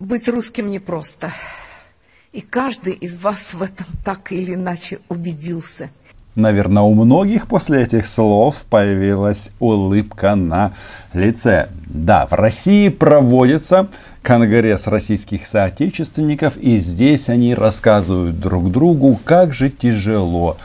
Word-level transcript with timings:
быть 0.00 0.28
русским 0.28 0.70
непросто. 0.70 1.30
И 2.32 2.40
каждый 2.40 2.94
из 2.94 3.16
вас 3.16 3.54
в 3.54 3.62
этом 3.62 3.86
так 4.04 4.32
или 4.32 4.54
иначе 4.54 4.98
убедился. 5.08 5.90
Наверное, 6.36 6.84
у 6.84 6.94
многих 6.94 7.48
после 7.48 7.82
этих 7.82 8.06
слов 8.06 8.64
появилась 8.70 9.50
улыбка 9.58 10.36
на 10.36 10.72
лице. 11.12 11.68
Да, 11.86 12.26
в 12.26 12.32
России 12.32 12.88
проводится 12.88 13.88
Конгресс 14.22 14.86
российских 14.86 15.46
соотечественников, 15.46 16.56
и 16.56 16.78
здесь 16.78 17.28
они 17.28 17.54
рассказывают 17.54 18.38
друг 18.38 18.70
другу, 18.70 19.18
как 19.24 19.52
же 19.52 19.70
тяжело. 19.70 20.56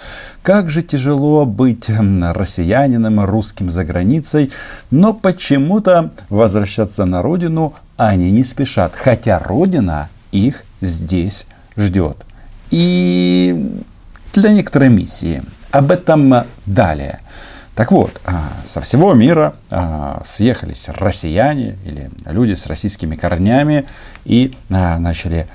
Как 0.44 0.70
же 0.70 0.84
тяжело 0.84 1.48
быть 1.48 1.90
россиянином, 1.90 3.26
русским 3.26 3.72
за 3.72 3.84
границей, 3.84 4.52
но 4.92 5.14
почему-то 5.14 6.12
возвращаться 6.30 7.06
на 7.06 7.24
родину 7.24 7.74
они 7.98 8.32
не 8.32 8.44
спешат, 8.44 8.94
хотя 8.96 9.40
родина 9.40 10.10
их 10.32 10.64
здесь 10.82 11.46
ждет. 11.78 12.18
И 12.72 13.80
для 14.34 14.52
некоторой 14.52 14.90
миссии. 14.90 15.44
Об 15.72 15.92
этом 15.92 16.46
далее. 16.66 17.20
Так 17.76 17.92
вот, 17.92 18.22
а, 18.24 18.54
со 18.64 18.80
всего 18.80 19.14
мира 19.14 19.56
а, 19.70 20.22
съехались 20.26 20.88
россияне 20.88 21.78
или 21.84 22.10
люди 22.26 22.54
с 22.54 22.68
российскими 22.68 23.18
корнями 23.18 23.86
и 24.24 24.56
а, 24.70 24.98
начали 24.98 25.48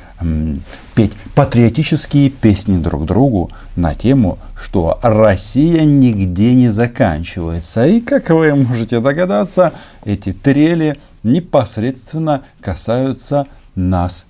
петь 0.94 1.12
патриотические 1.34 2.28
песни 2.28 2.76
друг 2.76 3.06
другу 3.06 3.50
на 3.80 3.94
тему, 3.94 4.38
что 4.56 4.98
Россия 5.02 5.84
нигде 5.84 6.54
не 6.54 6.68
заканчивается. 6.68 7.86
И, 7.86 8.00
как 8.00 8.30
вы 8.30 8.54
можете 8.54 9.00
догадаться, 9.00 9.72
эти 10.04 10.32
трели 10.32 10.98
непосредственно 11.22 12.44
касаются 12.60 13.46
нас. 13.74 14.26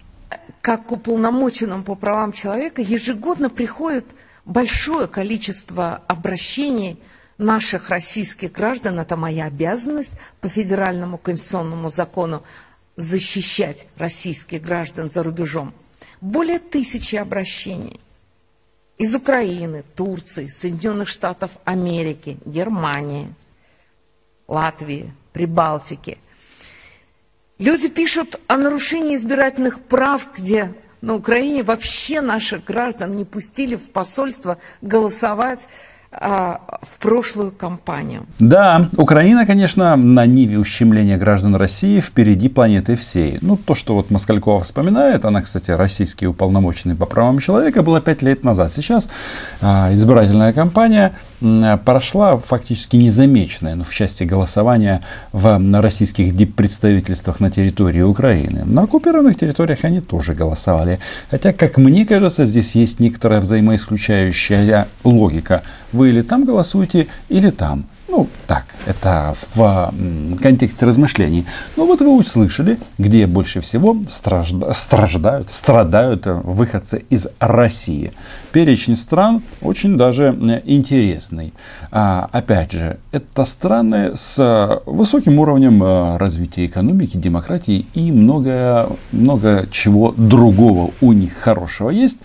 Как 0.60 0.86
к 0.86 0.92
уполномоченному 0.92 1.82
по 1.84 1.94
правам 1.94 2.32
человека 2.32 2.82
ежегодно 2.82 3.50
приходит 3.50 4.04
большое 4.44 5.06
количество 5.06 6.02
обращений 6.06 6.98
наших 7.38 7.88
российских 7.88 8.52
граждан, 8.52 9.00
это 9.00 9.16
моя 9.16 9.46
обязанность 9.46 10.12
по 10.40 10.48
федеральному 10.48 11.18
конституционному 11.18 11.90
закону 11.90 12.42
защищать 12.96 13.86
российских 13.96 14.62
граждан 14.62 15.10
за 15.10 15.22
рубежом. 15.22 15.72
Более 16.20 16.58
тысячи 16.58 17.16
обращений 17.16 17.98
из 19.00 19.14
Украины, 19.14 19.82
Турции, 19.96 20.48
Соединенных 20.48 21.08
Штатов 21.08 21.52
Америки, 21.64 22.36
Германии, 22.44 23.32
Латвии, 24.46 25.10
Прибалтики. 25.32 26.18
Люди 27.56 27.88
пишут 27.88 28.38
о 28.46 28.58
нарушении 28.58 29.16
избирательных 29.16 29.80
прав, 29.80 30.28
где 30.36 30.74
на 31.00 31.14
Украине 31.14 31.62
вообще 31.62 32.20
наших 32.20 32.64
граждан 32.64 33.12
не 33.12 33.24
пустили 33.24 33.74
в 33.74 33.88
посольство 33.88 34.58
голосовать 34.82 35.60
в 36.12 36.98
прошлую 36.98 37.52
кампанию. 37.52 38.22
Да, 38.40 38.90
Украина, 38.96 39.46
конечно, 39.46 39.94
на 39.94 40.26
ниве 40.26 40.58
ущемления 40.58 41.16
граждан 41.16 41.54
России 41.54 42.00
впереди 42.00 42.48
планеты 42.48 42.96
всей. 42.96 43.38
Ну, 43.42 43.56
то, 43.56 43.76
что 43.76 43.94
вот 43.94 44.10
Москалькова 44.10 44.64
вспоминает, 44.64 45.24
она, 45.24 45.40
кстати, 45.40 45.70
российский 45.70 46.26
уполномоченный 46.26 46.96
по 46.96 47.06
правам 47.06 47.38
человека, 47.38 47.82
была 47.82 48.00
пять 48.00 48.22
лет 48.22 48.42
назад. 48.42 48.72
Сейчас 48.72 49.08
а, 49.60 49.94
избирательная 49.94 50.52
кампания 50.52 51.12
прошла 51.84 52.38
фактически 52.38 52.96
незамеченная 52.96 53.74
ну, 53.74 53.84
в 53.84 53.94
части 53.94 54.24
голосования 54.24 55.02
в, 55.32 55.58
российских 55.80 56.54
представительствах 56.54 57.40
на 57.40 57.50
территории 57.50 58.02
Украины. 58.02 58.64
На 58.64 58.82
оккупированных 58.82 59.38
территориях 59.38 59.84
они 59.84 60.00
тоже 60.00 60.34
голосовали. 60.34 60.98
Хотя, 61.30 61.52
как 61.52 61.78
мне 61.78 62.04
кажется, 62.04 62.44
здесь 62.44 62.74
есть 62.74 63.00
некоторая 63.00 63.40
взаимоисключающая 63.40 64.88
логика. 65.04 65.62
Вы 65.92 66.10
или 66.10 66.22
там 66.22 66.44
голосуете, 66.44 67.06
или 67.28 67.50
там. 67.50 67.84
Ну, 68.10 68.26
так, 68.48 68.64
это 68.86 69.34
в 69.54 69.94
контексте 70.42 70.84
размышлений. 70.84 71.46
Но 71.76 71.86
вот 71.86 72.00
вы 72.00 72.18
услышали, 72.18 72.76
где 72.98 73.28
больше 73.28 73.60
всего 73.60 73.96
стражда, 74.08 74.74
страждают, 74.74 75.52
страдают 75.52 76.26
выходцы 76.26 77.04
из 77.08 77.28
России. 77.38 78.12
Перечень 78.50 78.96
стран 78.96 79.42
очень 79.60 79.96
даже 79.96 80.36
интересный. 80.64 81.54
А, 81.92 82.28
опять 82.32 82.72
же, 82.72 82.98
это 83.12 83.44
страны 83.44 84.16
с 84.16 84.82
высоким 84.86 85.38
уровнем 85.38 85.80
э, 85.80 86.16
развития 86.16 86.66
экономики, 86.66 87.16
демократии 87.16 87.86
и 87.94 88.10
много, 88.10 88.88
много 89.12 89.68
чего 89.70 90.12
другого 90.16 90.90
у 91.00 91.12
них 91.12 91.34
хорошего 91.36 91.90
есть. 91.90 92.18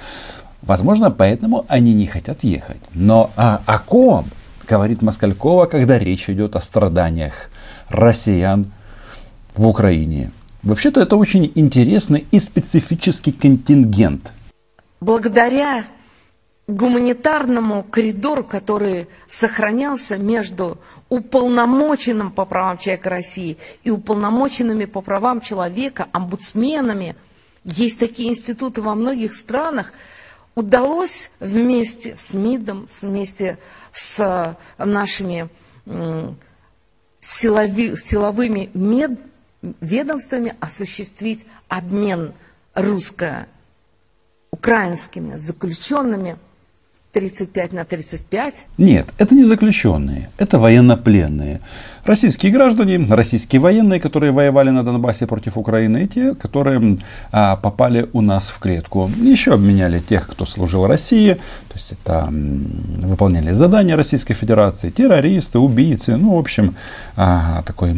Возможно, 0.63 1.11
поэтому 1.11 1.63
они 1.67 1.93
не 1.93 2.07
хотят 2.07 2.43
ехать. 2.43 2.81
Но 2.95 3.29
а, 3.35 3.61
о 3.67 3.77
ком 3.77 4.25
говорит 4.67 5.01
Москалькова, 5.01 5.65
когда 5.65 5.99
речь 5.99 6.29
идет 6.29 6.55
о 6.55 6.61
страданиях 6.61 7.49
россиян 7.89 8.71
в 9.55 9.67
Украине. 9.67 10.31
Вообще-то 10.63 11.01
это 11.01 11.15
очень 11.15 11.51
интересный 11.55 12.25
и 12.31 12.39
специфический 12.39 13.31
контингент. 13.31 14.33
Благодаря 14.99 15.83
гуманитарному 16.67 17.83
коридору, 17.83 18.43
который 18.43 19.07
сохранялся 19.29 20.17
между 20.17 20.79
уполномоченным 21.09 22.31
по 22.31 22.45
правам 22.45 22.79
человека 22.79 23.09
России 23.11 23.57
и 23.83 23.91
уполномоченными 23.91 24.85
по 24.85 25.01
правам 25.01 25.41
человека, 25.41 26.07
омбудсменами, 26.11 27.15
есть 27.63 27.99
такие 27.99 28.29
институты 28.29 28.81
во 28.81 28.95
многих 28.95 29.35
странах, 29.35 29.93
удалось 30.55 31.29
вместе 31.39 32.15
с 32.17 32.33
МИДом, 32.33 32.87
вместе 33.01 33.59
с 33.84 33.84
нашими 34.77 35.49
силови, 37.19 37.97
силовыми 37.97 38.69
мед, 38.73 39.19
ведомствами 39.81 40.53
осуществить 40.59 41.47
обмен 41.67 42.33
русско-украинскими 42.75 45.37
заключенными 45.37 46.37
35 47.15 47.71
на 47.73 47.85
35? 47.85 48.65
Нет, 48.77 49.07
это 49.17 49.35
не 49.35 49.45
заключенные, 49.45 50.29
это 50.37 50.59
военнопленные. 50.59 51.61
Российские 52.05 52.51
граждане, 52.51 53.03
российские 53.09 53.59
военные, 53.59 53.99
которые 53.99 54.31
воевали 54.31 54.69
на 54.69 54.83
Донбассе 54.83 55.25
против 55.25 55.57
Украины, 55.57 56.03
и 56.03 56.07
те, 56.07 56.35
которые 56.35 56.99
а, 57.31 57.55
попали 57.55 58.07
у 58.13 58.21
нас 58.21 58.49
в 58.49 58.59
клетку. 58.59 59.09
Еще 59.17 59.53
обменяли 59.53 59.99
тех, 59.99 60.27
кто 60.27 60.45
служил 60.45 60.85
России, 60.85 61.33
то 61.33 61.73
есть 61.73 61.93
это 61.93 62.29
выполняли 62.29 63.53
задания 63.53 63.95
Российской 63.95 64.35
Федерации, 64.35 64.91
террористы, 64.91 65.57
убийцы, 65.57 66.15
ну, 66.15 66.35
в 66.35 66.37
общем, 66.37 66.75
а, 67.15 67.63
такой 67.65 67.95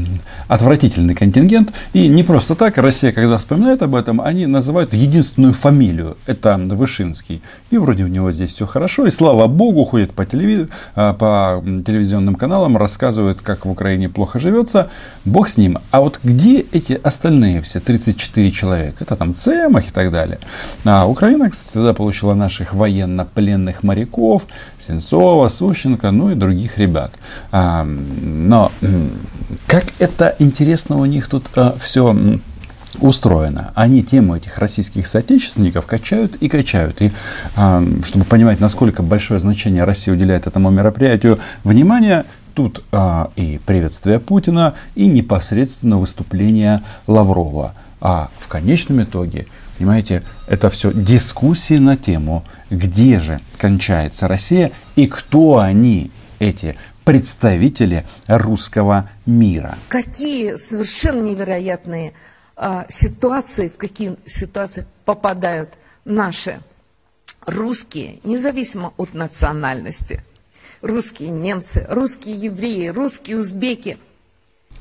отвратительный 0.48 1.14
контингент. 1.14 1.74
И 1.92 2.08
не 2.08 2.24
просто 2.24 2.56
так, 2.56 2.78
Россия, 2.78 3.12
когда 3.12 3.38
вспоминает 3.38 3.82
об 3.82 3.94
этом, 3.94 4.22
они 4.22 4.46
называют 4.46 4.94
единственную 4.94 5.54
фамилию, 5.54 6.16
это 6.28 6.58
Вышинский. 6.58 7.42
И 7.72 7.78
вроде 7.78 8.06
у 8.06 8.08
него 8.08 8.32
здесь 8.32 8.54
все 8.54 8.66
хорошо, 8.66 9.07
и 9.08 9.12
слава 9.12 9.48
богу, 9.48 9.86
ходит 9.86 10.14
по, 10.14 10.26
телевиз... 10.26 10.68
А, 10.96 11.14
по 11.14 11.64
телевизионным 11.86 12.36
каналам, 12.36 12.78
рассказывает, 12.78 13.42
как 13.42 13.66
в 13.66 13.72
Украине 13.72 14.06
неплохо 14.06 14.40
живется, 14.40 14.90
бог 15.26 15.50
с 15.50 15.58
ним. 15.58 15.80
А 15.92 16.02
вот 16.02 16.20
где 16.24 16.60
эти 16.60 17.00
остальные 17.04 17.62
все 17.62 17.80
34 17.80 18.52
человека? 18.52 19.04
Это 19.04 19.16
там 19.16 19.34
Цемах 19.34 19.88
и 19.88 19.92
так 19.92 20.12
далее. 20.12 20.40
А 20.86 21.08
Украина, 21.08 21.50
кстати, 21.50 21.74
тогда 21.74 21.94
получила 21.94 22.34
наших 22.34 22.74
военно-пленных 22.74 23.84
моряков, 23.84 24.48
Сенцова, 24.80 25.48
Сущенко, 25.48 26.12
ну 26.12 26.32
и 26.32 26.36
других 26.36 26.78
ребят. 26.78 27.12
А, 27.52 27.84
но 27.84 28.72
как 29.68 29.86
это 30.00 30.36
интересно 30.40 30.98
у 30.98 31.06
них 31.06 31.28
тут 31.28 31.46
а, 31.56 31.76
все 31.80 32.40
устроено. 33.00 33.72
Они 33.76 34.04
тему 34.04 34.36
этих 34.36 34.58
российских 34.58 35.08
соотечественников 35.08 35.86
качают 35.86 36.36
и 36.38 36.50
качают. 36.50 37.02
И 37.02 37.12
чтобы 38.04 38.26
понимать, 38.26 38.60
насколько 38.60 39.04
большое 39.04 39.40
значение 39.40 39.84
Россия 39.84 40.14
уделяет 40.14 40.48
этому 40.48 40.70
мероприятию, 40.70 41.40
внимание, 41.64 42.26
Тут 42.58 42.84
а, 42.92 43.30
и 43.36 43.60
приветствие 43.68 44.20
Путина, 44.20 44.74
и 44.96 45.06
непосредственно 45.06 46.00
выступление 46.00 46.82
Лаврова. 47.06 47.76
А 48.02 48.32
в 48.40 48.48
конечном 48.48 49.04
итоге, 49.04 49.46
понимаете, 49.78 50.24
это 50.48 50.72
все 50.72 50.92
дискуссии 50.92 51.78
на 51.78 51.98
тему, 51.98 52.44
где 52.72 53.20
же 53.20 53.42
кончается 53.60 54.28
Россия 54.28 54.72
и 54.96 55.06
кто 55.06 55.60
они, 55.60 56.10
эти 56.40 56.76
представители 57.06 58.08
русского 58.26 59.08
мира. 59.28 59.78
Какие 59.88 60.56
совершенно 60.56 61.22
невероятные 61.22 62.10
а, 62.10 62.14
ситуации, 62.90 63.70
в 63.70 63.78
какие 63.78 64.16
ситуации 64.26 64.86
попадают 65.06 65.70
наши 66.06 66.60
русские, 67.46 68.20
независимо 68.24 68.94
от 68.98 69.14
национальности– 69.14 70.24
русские 70.82 71.30
немцы, 71.30 71.86
русские 71.90 72.36
евреи, 72.36 72.88
русские 72.88 73.40
узбеки. 73.40 73.98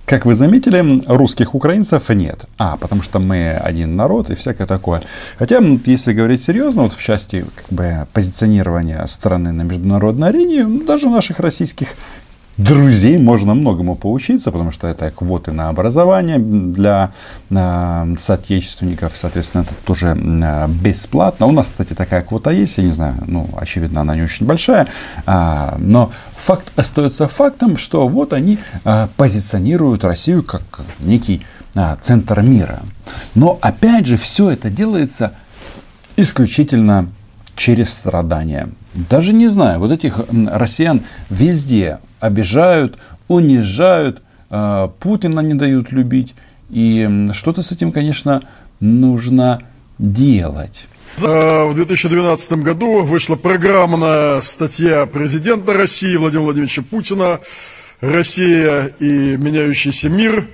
как 0.04 0.24
вы 0.24 0.34
заметили, 0.34 1.02
русских 1.06 1.54
украинцев 1.54 2.08
нет. 2.10 2.46
А, 2.58 2.76
потому 2.76 3.02
что 3.02 3.18
мы 3.18 3.54
один 3.54 3.96
народ 3.96 4.30
и 4.30 4.34
всякое 4.34 4.66
такое. 4.66 5.02
Хотя, 5.36 5.58
если 5.84 6.12
говорить 6.12 6.42
серьезно, 6.42 6.82
вот 6.82 6.92
в 6.92 7.02
части 7.02 7.44
как 7.54 7.66
бы, 7.70 8.06
позиционирования 8.12 9.04
страны 9.06 9.52
на 9.52 9.62
международной 9.62 10.28
арене, 10.28 10.66
ну, 10.66 10.84
даже 10.84 11.08
наших 11.08 11.40
российских 11.40 11.88
друзей 12.56 13.18
можно 13.18 13.54
многому 13.54 13.96
поучиться, 13.96 14.50
потому 14.50 14.70
что 14.70 14.86
это 14.86 15.10
квоты 15.10 15.52
на 15.52 15.68
образование 15.68 16.38
для 16.38 17.12
э, 17.50 18.14
соотечественников, 18.18 19.16
соответственно, 19.16 19.62
это 19.62 19.74
тоже 19.84 20.16
э, 20.16 20.68
бесплатно. 20.68 21.46
У 21.46 21.52
нас, 21.52 21.68
кстати, 21.68 21.94
такая 21.94 22.22
квота 22.22 22.50
есть, 22.50 22.78
я 22.78 22.84
не 22.84 22.92
знаю, 22.92 23.16
ну, 23.26 23.48
очевидно, 23.56 24.00
она 24.00 24.16
не 24.16 24.22
очень 24.22 24.46
большая, 24.46 24.86
э, 25.26 25.74
но 25.78 26.10
факт 26.34 26.72
остается 26.76 27.28
фактом, 27.28 27.76
что 27.76 28.08
вот 28.08 28.32
они 28.32 28.58
э, 28.84 29.08
позиционируют 29.16 30.04
Россию 30.04 30.42
как 30.42 30.62
некий 31.00 31.42
центр 32.00 32.40
мира. 32.40 32.80
Но, 33.34 33.58
опять 33.60 34.06
же, 34.06 34.16
все 34.16 34.48
это 34.48 34.70
делается 34.70 35.34
исключительно 36.16 37.10
через 37.54 37.92
страдания. 37.92 38.70
Даже 39.10 39.32
не 39.32 39.48
знаю, 39.48 39.78
вот 39.78 39.92
этих 39.92 40.20
россиян 40.46 41.02
везде 41.28 41.98
обижают, 42.18 42.96
унижают, 43.28 44.22
а, 44.48 44.88
Путина 44.88 45.40
не 45.40 45.54
дают 45.54 45.92
любить. 45.92 46.34
И 46.70 47.28
что-то 47.32 47.62
с 47.62 47.72
этим, 47.72 47.92
конечно, 47.92 48.42
нужно 48.80 49.62
делать. 49.98 50.86
В 51.18 51.72
2012 51.74 52.62
году 52.62 53.00
вышла 53.02 53.36
программная 53.36 54.40
статья 54.42 55.06
президента 55.06 55.72
России 55.72 56.16
Владимира 56.16 56.44
Владимировича 56.44 56.82
Путина 56.82 57.40
«Россия 58.00 58.92
и 58.98 59.36
меняющийся 59.36 60.10
мир». 60.10 60.46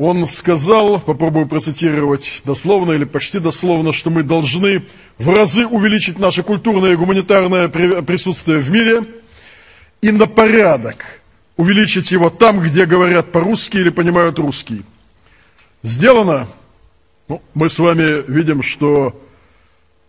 Он 0.00 0.26
сказал, 0.26 0.98
попробую 0.98 1.46
процитировать 1.46 2.42
дословно 2.44 2.92
или 2.92 3.04
почти 3.04 3.38
дословно, 3.38 3.92
что 3.92 4.10
мы 4.10 4.22
должны 4.22 4.82
в 5.18 5.28
разы 5.28 5.66
увеличить 5.66 6.18
наше 6.18 6.42
культурное 6.42 6.92
и 6.92 6.96
гуманитарное 6.96 7.68
присутствие 7.68 8.58
в 8.58 8.70
мире– 8.70 9.04
и 10.00 10.10
на 10.10 10.26
порядок 10.26 11.20
увеличить 11.56 12.10
его 12.10 12.30
там, 12.30 12.60
где 12.60 12.86
говорят 12.86 13.32
по-русски 13.32 13.76
или 13.76 13.90
понимают 13.90 14.38
русский. 14.38 14.84
Сделано? 15.82 16.46
Ну, 17.28 17.42
мы 17.54 17.68
с 17.68 17.78
вами 17.78 18.24
видим, 18.30 18.62
что 18.62 19.20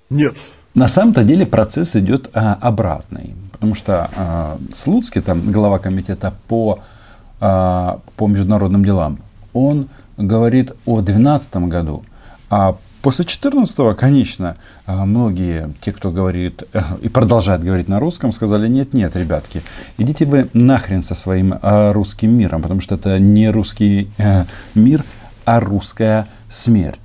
нет. 0.09 0.35
На 0.73 0.87
самом-то 0.87 1.23
деле 1.23 1.45
процесс 1.45 1.95
идет 1.95 2.29
а, 2.33 2.57
обратный. 2.61 3.35
Потому 3.51 3.75
что 3.75 4.09
а, 4.15 4.57
Слуцкий, 4.73 5.21
там, 5.21 5.45
глава 5.51 5.79
комитета 5.79 6.33
по, 6.47 6.79
а, 7.39 7.99
по 8.15 8.27
международным 8.27 8.83
делам, 8.85 9.19
он 9.53 9.87
говорит 10.17 10.71
о 10.85 11.01
2012 11.01 11.55
году, 11.67 12.03
а 12.49 12.77
После 13.01 13.25
14-го, 13.25 13.95
конечно, 13.95 14.57
а, 14.85 15.05
многие, 15.05 15.73
те, 15.81 15.91
кто 15.91 16.11
говорит 16.11 16.63
э, 16.71 16.81
и 17.01 17.09
продолжает 17.09 17.63
говорить 17.63 17.87
на 17.87 17.99
русском, 17.99 18.31
сказали, 18.31 18.67
нет, 18.67 18.93
нет, 18.93 19.15
ребятки, 19.15 19.63
идите 19.97 20.25
вы 20.25 20.49
нахрен 20.53 21.01
со 21.01 21.15
своим 21.15 21.55
а, 21.63 21.93
русским 21.93 22.31
миром, 22.31 22.61
потому 22.61 22.79
что 22.79 22.95
это 22.95 23.17
не 23.17 23.49
русский 23.49 24.11
э, 24.19 24.45
мир, 24.75 25.03
а 25.45 25.59
русская 25.59 26.27
смерть. 26.47 26.99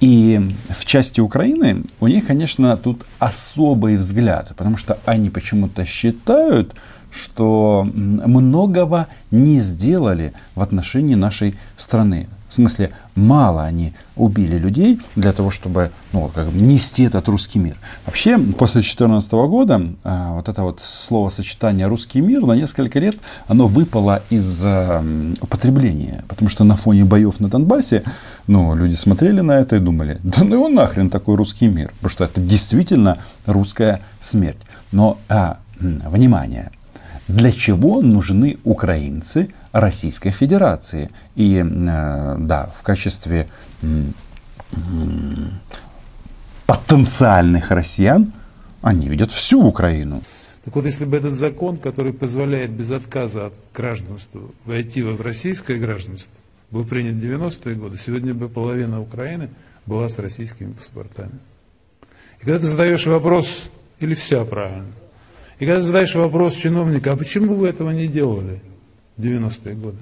И 0.00 0.40
в 0.70 0.84
части 0.84 1.20
Украины 1.20 1.84
у 2.00 2.08
них, 2.08 2.26
конечно, 2.26 2.76
тут 2.76 3.04
особый 3.20 3.96
взгляд, 3.96 4.52
потому 4.56 4.76
что 4.76 4.98
они 5.04 5.30
почему-то 5.30 5.84
считают, 5.84 6.74
что 7.18 7.86
многого 7.92 9.08
не 9.30 9.60
сделали 9.60 10.32
в 10.54 10.62
отношении 10.62 11.14
нашей 11.14 11.56
страны. 11.76 12.28
В 12.48 12.54
смысле, 12.54 12.92
мало 13.14 13.64
они 13.64 13.92
убили 14.16 14.56
людей 14.56 14.98
для 15.16 15.34
того, 15.34 15.50
чтобы 15.50 15.90
ну, 16.12 16.30
как 16.34 16.48
бы 16.48 16.58
нести 16.58 17.04
этот 17.04 17.28
русский 17.28 17.58
мир. 17.58 17.76
Вообще, 18.06 18.38
после 18.38 18.80
2014 18.80 19.32
года 19.32 19.82
а, 20.02 20.32
вот 20.32 20.48
это 20.48 20.62
вот 20.62 20.80
словосочетание 20.80 21.86
«русский 21.86 22.22
мир» 22.22 22.46
на 22.46 22.52
несколько 22.52 23.00
лет 23.00 23.16
оно 23.48 23.66
выпало 23.66 24.22
из 24.30 24.62
а, 24.64 25.04
употребления. 25.42 26.24
Потому 26.26 26.48
что 26.48 26.64
на 26.64 26.74
фоне 26.74 27.04
боев 27.04 27.38
на 27.38 27.48
Донбассе 27.48 28.02
ну, 28.46 28.74
люди 28.74 28.94
смотрели 28.94 29.40
на 29.40 29.52
это 29.52 29.76
и 29.76 29.78
думали, 29.80 30.18
да 30.22 30.42
ну 30.42 30.54
его 30.54 30.68
нахрен 30.68 31.10
такой 31.10 31.36
русский 31.36 31.68
мир. 31.68 31.88
Потому 31.96 32.10
что 32.10 32.24
это 32.24 32.40
действительно 32.40 33.18
русская 33.44 34.00
смерть. 34.20 34.58
Но, 34.90 35.18
а, 35.28 35.58
внимание, 35.80 36.70
для 37.28 37.52
чего 37.52 38.00
нужны 38.00 38.58
украинцы 38.64 39.52
Российской 39.72 40.30
Федерации. 40.30 41.10
И 41.36 41.58
э, 41.58 42.36
да, 42.38 42.72
в 42.74 42.82
качестве 42.82 43.48
потенциальных 46.66 47.70
россиян 47.70 48.32
они 48.82 49.08
видят 49.08 49.30
всю 49.30 49.62
Украину. 49.62 50.22
Так 50.64 50.74
вот, 50.74 50.84
если 50.84 51.04
бы 51.04 51.16
этот 51.16 51.34
закон, 51.34 51.78
который 51.78 52.12
позволяет 52.12 52.70
без 52.70 52.90
отказа 52.90 53.46
от 53.46 53.54
гражданства 53.74 54.42
войти 54.64 55.02
в 55.02 55.20
российское 55.20 55.76
гражданство, 55.76 56.34
был 56.70 56.84
принят 56.84 57.14
в 57.14 57.24
90-е 57.24 57.74
годы, 57.76 57.96
сегодня 57.96 58.34
бы 58.34 58.48
половина 58.48 59.00
Украины 59.00 59.48
была 59.86 60.08
с 60.08 60.18
российскими 60.18 60.72
паспортами. 60.72 61.38
И 62.40 62.44
когда 62.44 62.58
ты 62.58 62.66
задаешь 62.66 63.06
вопрос, 63.06 63.70
или 64.00 64.14
вся 64.14 64.44
правильно, 64.44 64.92
и 65.58 65.66
когда 65.66 65.82
задаешь 65.82 66.14
вопрос 66.14 66.54
чиновника, 66.54 67.12
а 67.12 67.16
почему 67.16 67.54
вы 67.54 67.68
этого 67.68 67.90
не 67.90 68.06
делали? 68.06 68.60
90-е 69.18 69.74
годы. 69.74 69.98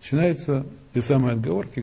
Начинаются 0.00 0.64
те 0.94 1.02
самые 1.02 1.32
отговорки. 1.32 1.81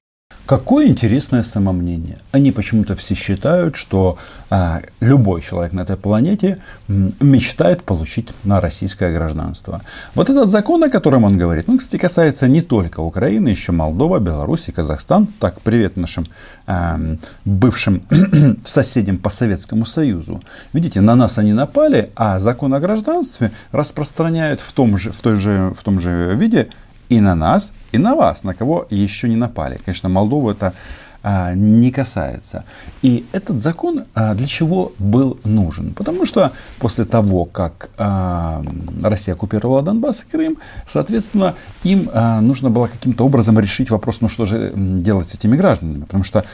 Какое 0.50 0.88
интересное 0.88 1.44
самомнение. 1.44 2.18
Они 2.32 2.52
почему-то 2.52 2.96
все 2.96 3.14
считают, 3.14 3.76
что 3.76 4.18
а, 4.50 4.82
любой 5.00 5.44
человек 5.44 5.74
на 5.74 5.82
этой 5.82 5.96
планете 5.96 6.58
мечтает 6.88 7.84
получить 7.84 8.30
на 8.44 8.60
российское 8.60 9.14
гражданство. 9.14 9.82
Вот 10.16 10.28
этот 10.28 10.50
закон, 10.50 10.84
о 10.84 10.90
котором 10.90 11.24
он 11.24 11.38
говорит, 11.38 11.70
он, 11.70 11.78
кстати, 11.78 12.02
касается 12.02 12.48
не 12.48 12.64
только 12.64 13.00
Украины, 13.00 13.50
еще 13.50 13.74
Молдова, 13.74 14.18
Беларусь 14.18 14.70
и 14.70 14.72
Казахстан. 14.72 15.28
Так, 15.40 15.62
привет 15.62 15.98
нашим 15.98 16.26
а, 16.66 17.00
бывшим 17.46 18.02
соседям 18.66 19.20
по 19.20 19.30
Советскому 19.30 19.86
Союзу. 19.86 20.42
Видите, 20.74 21.00
на 21.00 21.14
нас 21.14 21.38
они 21.38 21.54
напали, 21.54 22.10
а 22.16 22.40
закон 22.40 22.74
о 22.74 22.80
гражданстве 22.80 23.52
распространяют 23.72 24.62
в 24.62 24.74
том 24.74 24.98
же, 24.98 25.12
в 25.12 25.22
той 25.22 25.36
же, 25.36 25.76
в 25.78 25.84
том 25.84 26.00
же 26.00 26.34
виде 26.34 26.70
и 27.10 27.20
на 27.20 27.36
нас, 27.36 27.72
и 27.92 27.98
на 27.98 28.16
вас, 28.16 28.44
на 28.44 28.54
кого 28.54 28.86
еще 28.90 29.28
не 29.28 29.36
напали. 29.36 29.80
Конечно, 29.84 30.10
Молдову 30.10 30.50
это 30.52 30.74
а, 31.22 31.54
не 31.54 31.92
касается. 31.92 32.64
И 33.02 33.26
этот 33.34 33.62
закон 33.62 34.06
а, 34.16 34.34
для 34.36 34.48
чего 34.48 34.94
был 35.00 35.38
нужен? 35.44 35.94
Потому 35.94 36.26
что 36.26 36.52
после 36.80 37.06
того, 37.06 37.46
как 37.46 37.90
а, 37.98 38.64
Россия 39.04 39.36
оккупировала 39.36 39.82
Донбасс 39.82 40.24
и 40.24 40.32
Крым, 40.32 40.58
соответственно, 40.88 41.56
им 41.84 42.10
нужно 42.42 42.70
было 42.70 42.88
каким-то 42.88 43.26
образом 43.26 43.60
решить 43.60 43.90
вопрос, 43.90 44.22
ну 44.22 44.30
что 44.30 44.46
же 44.46 44.74
делать 44.76 45.30
с 45.30 45.36
этими 45.36 45.56
гражданами. 45.56 46.02
Потому 46.02 46.24
что 46.24 46.46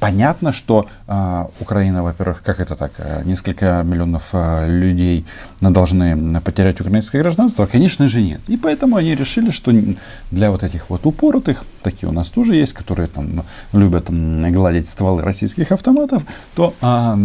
понятно, 0.00 0.52
что 0.52 0.86
Украина, 1.60 2.02
во-первых, 2.02 2.42
как 2.42 2.60
это 2.60 2.74
так, 2.74 2.92
несколько 3.24 3.82
миллионов 3.82 4.34
людей 4.66 5.24
должны 5.60 6.40
потерять 6.40 6.80
украинское 6.80 7.22
гражданство, 7.22 7.66
конечно 7.66 8.08
же 8.08 8.22
нет. 8.22 8.40
И 8.48 8.56
поэтому 8.56 8.96
они 8.96 9.14
решили, 9.14 9.50
что 9.50 9.72
для 10.30 10.50
вот 10.50 10.62
этих 10.62 10.90
вот 10.90 11.06
упоротых, 11.06 11.64
такие 11.82 12.08
у 12.08 12.12
нас 12.12 12.30
тоже 12.30 12.54
есть, 12.54 12.72
которые 12.72 13.08
там 13.08 13.44
любят 13.72 14.01
любят 14.10 14.52
гладить 14.52 14.88
стволы 14.88 15.22
российских 15.22 15.72
автоматов, 15.72 16.24
то 16.54 16.74
а, 16.80 17.18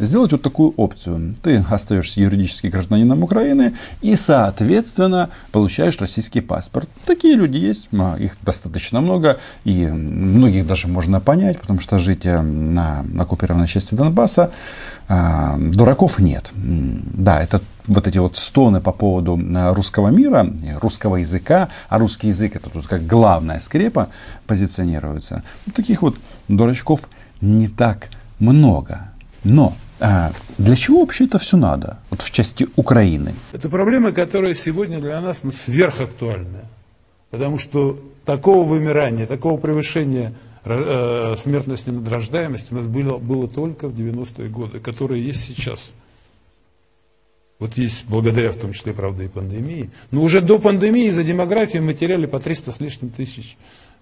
сделать 0.00 0.32
вот 0.32 0.42
такую 0.42 0.70
опцию. 0.76 1.34
Ты 1.42 1.64
остаешься 1.70 2.20
юридически 2.20 2.68
гражданином 2.68 3.22
Украины 3.22 3.74
и, 4.02 4.16
соответственно, 4.16 5.30
получаешь 5.52 5.98
российский 6.00 6.40
паспорт. 6.40 6.88
Такие 7.04 7.34
люди 7.34 7.56
есть, 7.56 7.88
а, 7.92 8.16
их 8.16 8.36
достаточно 8.42 9.00
много, 9.00 9.38
и 9.64 9.86
многих 9.86 10.66
даже 10.66 10.88
можно 10.88 11.20
понять, 11.20 11.60
потому 11.60 11.80
что 11.80 11.98
жить 11.98 12.26
э, 12.26 12.40
на 12.40 13.04
оккупированной 13.18 13.66
части 13.66 13.94
Донбасса 13.94 14.50
а, 15.08 15.56
дураков 15.58 16.18
нет. 16.18 16.52
Да, 16.54 17.42
это 17.42 17.60
вот 17.86 18.06
эти 18.06 18.18
вот 18.18 18.36
стоны 18.36 18.80
по 18.80 18.92
поводу 18.92 19.38
э, 19.38 19.72
русского 19.72 20.08
мира, 20.08 20.46
русского 20.80 21.16
языка, 21.16 21.68
а 21.88 21.98
русский 21.98 22.28
язык 22.28 22.56
это 22.56 22.70
тут 22.70 22.86
как 22.86 23.06
главная 23.06 23.60
скрепа 23.60 24.08
позиционируется. 24.46 25.42
Вот 25.66 25.74
таких 25.74 26.02
вот 26.02 26.16
дурачков 26.48 27.08
не 27.40 27.68
так 27.68 28.08
много. 28.38 29.10
Но 29.42 29.74
а 30.00 30.32
для 30.58 30.76
чего 30.76 31.00
вообще 31.00 31.26
это 31.26 31.38
все 31.38 31.56
надо? 31.56 31.98
Вот 32.10 32.22
в 32.22 32.30
части 32.30 32.66
Украины. 32.76 33.34
Это 33.52 33.68
проблема, 33.68 34.12
которая 34.12 34.54
сегодня 34.54 34.98
для 34.98 35.20
нас 35.20 35.44
ну, 35.44 35.52
сверхактуальная. 35.52 36.64
Потому 37.30 37.58
что 37.58 37.98
такого 38.24 38.64
вымирания, 38.64 39.26
такого 39.26 39.58
превышения 39.58 40.34
э, 40.64 41.34
смертности 41.38 41.90
над 41.90 42.08
рождаемостью 42.08 42.76
у 42.76 42.80
нас 42.80 42.86
было, 42.86 43.18
было 43.18 43.48
только 43.48 43.88
в 43.88 43.94
90-е 43.94 44.48
годы, 44.48 44.78
которые 44.78 45.24
есть 45.24 45.40
сейчас. 45.40 45.94
Вот 47.58 47.76
есть 47.76 48.04
благодаря 48.08 48.50
в 48.50 48.56
том 48.56 48.72
числе, 48.72 48.92
правда, 48.92 49.22
и 49.22 49.28
пандемии. 49.28 49.90
Но 50.10 50.22
уже 50.22 50.40
до 50.40 50.58
пандемии 50.58 51.08
за 51.10 51.22
демографию 51.22 51.82
мы 51.82 51.94
теряли 51.94 52.26
по 52.26 52.40
300 52.40 52.72
с 52.72 52.80
лишним 52.80 53.10
тысяч 53.10 53.56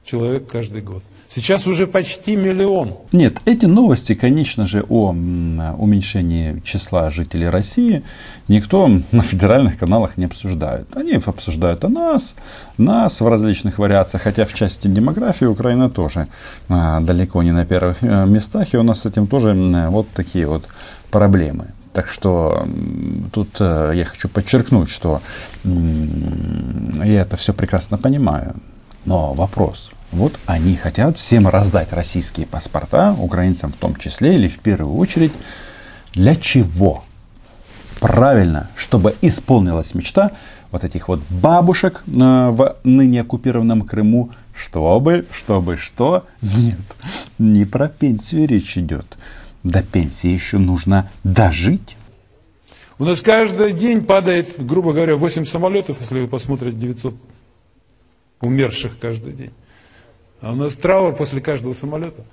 человек 0.05 0.51
каждый 0.51 0.83
год. 0.83 1.03
Сейчас 1.29 1.67
уже 1.67 1.87
почти 1.87 2.37
миллион. 2.37 2.97
Нет, 3.13 3.41
эти 3.47 3.67
новости, 3.67 4.15
конечно 4.15 4.67
же, 4.67 4.85
о 4.89 5.11
уменьшении 5.11 6.61
числа 6.61 7.09
жителей 7.11 7.49
России 7.49 8.03
никто 8.49 8.89
на 9.13 9.23
федеральных 9.23 9.79
каналах 9.79 10.17
не 10.17 10.27
обсуждает. 10.27 10.89
Они 10.95 11.13
обсуждают 11.13 11.85
о 11.85 11.89
нас, 11.89 12.37
нас 12.79 13.21
в 13.21 13.27
различных 13.27 13.79
вариациях, 13.79 14.23
хотя 14.23 14.45
в 14.45 14.53
части 14.53 14.89
демографии 14.89 15.47
Украина 15.47 15.89
тоже 15.89 16.27
а, 16.69 17.01
далеко 17.01 17.43
не 17.43 17.53
на 17.53 17.65
первых 17.65 18.03
э, 18.03 18.27
местах, 18.27 18.75
и 18.75 18.77
у 18.77 18.83
нас 18.83 19.03
с 19.03 19.07
этим 19.07 19.27
тоже 19.27 19.55
вот 19.89 20.09
такие 20.15 20.47
вот 20.47 20.65
проблемы. 21.11 21.69
Так 21.93 22.09
что 22.09 22.67
тут 23.33 23.57
э, 23.61 23.93
я 23.95 24.05
хочу 24.05 24.29
подчеркнуть, 24.29 24.89
что 24.89 25.21
я 25.65 27.21
это 27.21 27.37
все 27.37 27.53
прекрасно 27.53 27.99
понимаю. 27.99 28.57
Но 29.05 29.35
вопрос, 29.35 29.93
вот 30.11 30.39
они 30.47 30.77
хотят 30.77 31.19
всем 31.19 31.49
раздать 31.49 31.93
российские 31.93 32.47
паспорта, 32.47 33.15
украинцам 33.19 33.73
в 33.73 33.77
том 33.77 33.97
числе, 33.97 34.37
или 34.37 34.49
в 34.49 34.59
первую 34.61 34.97
очередь, 34.97 35.33
для 36.13 36.35
чего? 36.35 37.05
Правильно, 38.01 38.69
чтобы 38.75 39.15
исполнилась 39.21 39.95
мечта 39.95 40.33
вот 40.71 40.85
этих 40.85 41.09
вот 41.09 41.21
бабушек 41.29 42.03
э, 42.07 42.11
в 42.11 42.77
ныне 42.85 43.21
оккупированном 43.21 43.83
Крыму, 43.83 44.31
чтобы, 44.55 45.27
чтобы 45.31 45.77
что? 45.77 46.25
Нет, 46.41 46.81
не 47.39 47.67
про 47.67 47.89
пенсию 47.89 48.49
речь 48.49 48.79
идет. 48.79 49.19
До 49.63 49.83
пенсии 49.83 50.29
еще 50.29 50.59
нужно 50.59 51.11
дожить. 51.25 51.97
У 52.99 53.05
нас 53.05 53.21
каждый 53.23 53.73
день 53.73 54.05
падает, 54.05 54.65
грубо 54.65 54.93
говоря, 54.93 55.17
8 55.17 55.45
самолетов, 55.45 55.99
если 56.01 56.21
вы 56.21 56.29
посмотрите 56.29 56.77
900 56.77 57.15
умерших 58.41 58.99
каждый 58.99 59.33
день. 59.33 59.53
А 60.41 60.53
у 60.53 60.57
нас 60.57 60.75
траур 60.75 61.15
после 61.15 61.41
каждого 61.41 61.73
самолета 61.73 62.25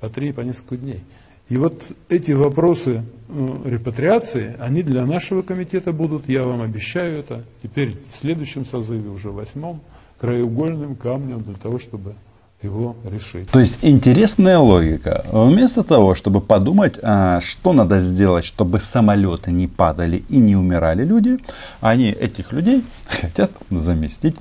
по 0.00 0.08
три, 0.08 0.32
по 0.32 0.40
несколько 0.40 0.76
дней. 0.76 1.00
И 1.48 1.56
вот 1.56 1.92
эти 2.08 2.32
вопросы 2.32 3.04
ну, 3.28 3.62
репатриации, 3.64 4.56
они 4.58 4.82
для 4.82 5.04
нашего 5.04 5.42
комитета 5.42 5.92
будут, 5.92 6.28
я 6.28 6.42
вам 6.42 6.62
обещаю 6.62 7.18
это, 7.18 7.44
теперь 7.62 7.94
в 8.12 8.16
следующем 8.16 8.64
созыве, 8.64 9.08
уже 9.10 9.30
восьмом, 9.30 9.80
краеугольным 10.20 10.96
камнем 10.96 11.42
для 11.42 11.54
того, 11.54 11.78
чтобы 11.78 12.14
его 12.64 12.96
решить. 13.04 13.50
То 13.50 13.60
есть 13.60 13.78
интересная 13.82 14.58
логика. 14.58 15.24
Вместо 15.30 15.82
того, 15.82 16.14
чтобы 16.14 16.40
подумать, 16.40 16.98
а, 17.02 17.40
что 17.40 17.72
надо 17.72 18.00
сделать, 18.00 18.44
чтобы 18.44 18.80
самолеты 18.80 19.52
не 19.52 19.68
падали 19.68 20.24
и 20.28 20.38
не 20.38 20.56
умирали 20.56 21.04
люди, 21.04 21.38
они 21.80 22.10
этих 22.10 22.52
людей 22.52 22.82
хотят 23.06 23.50
заместить 23.70 24.36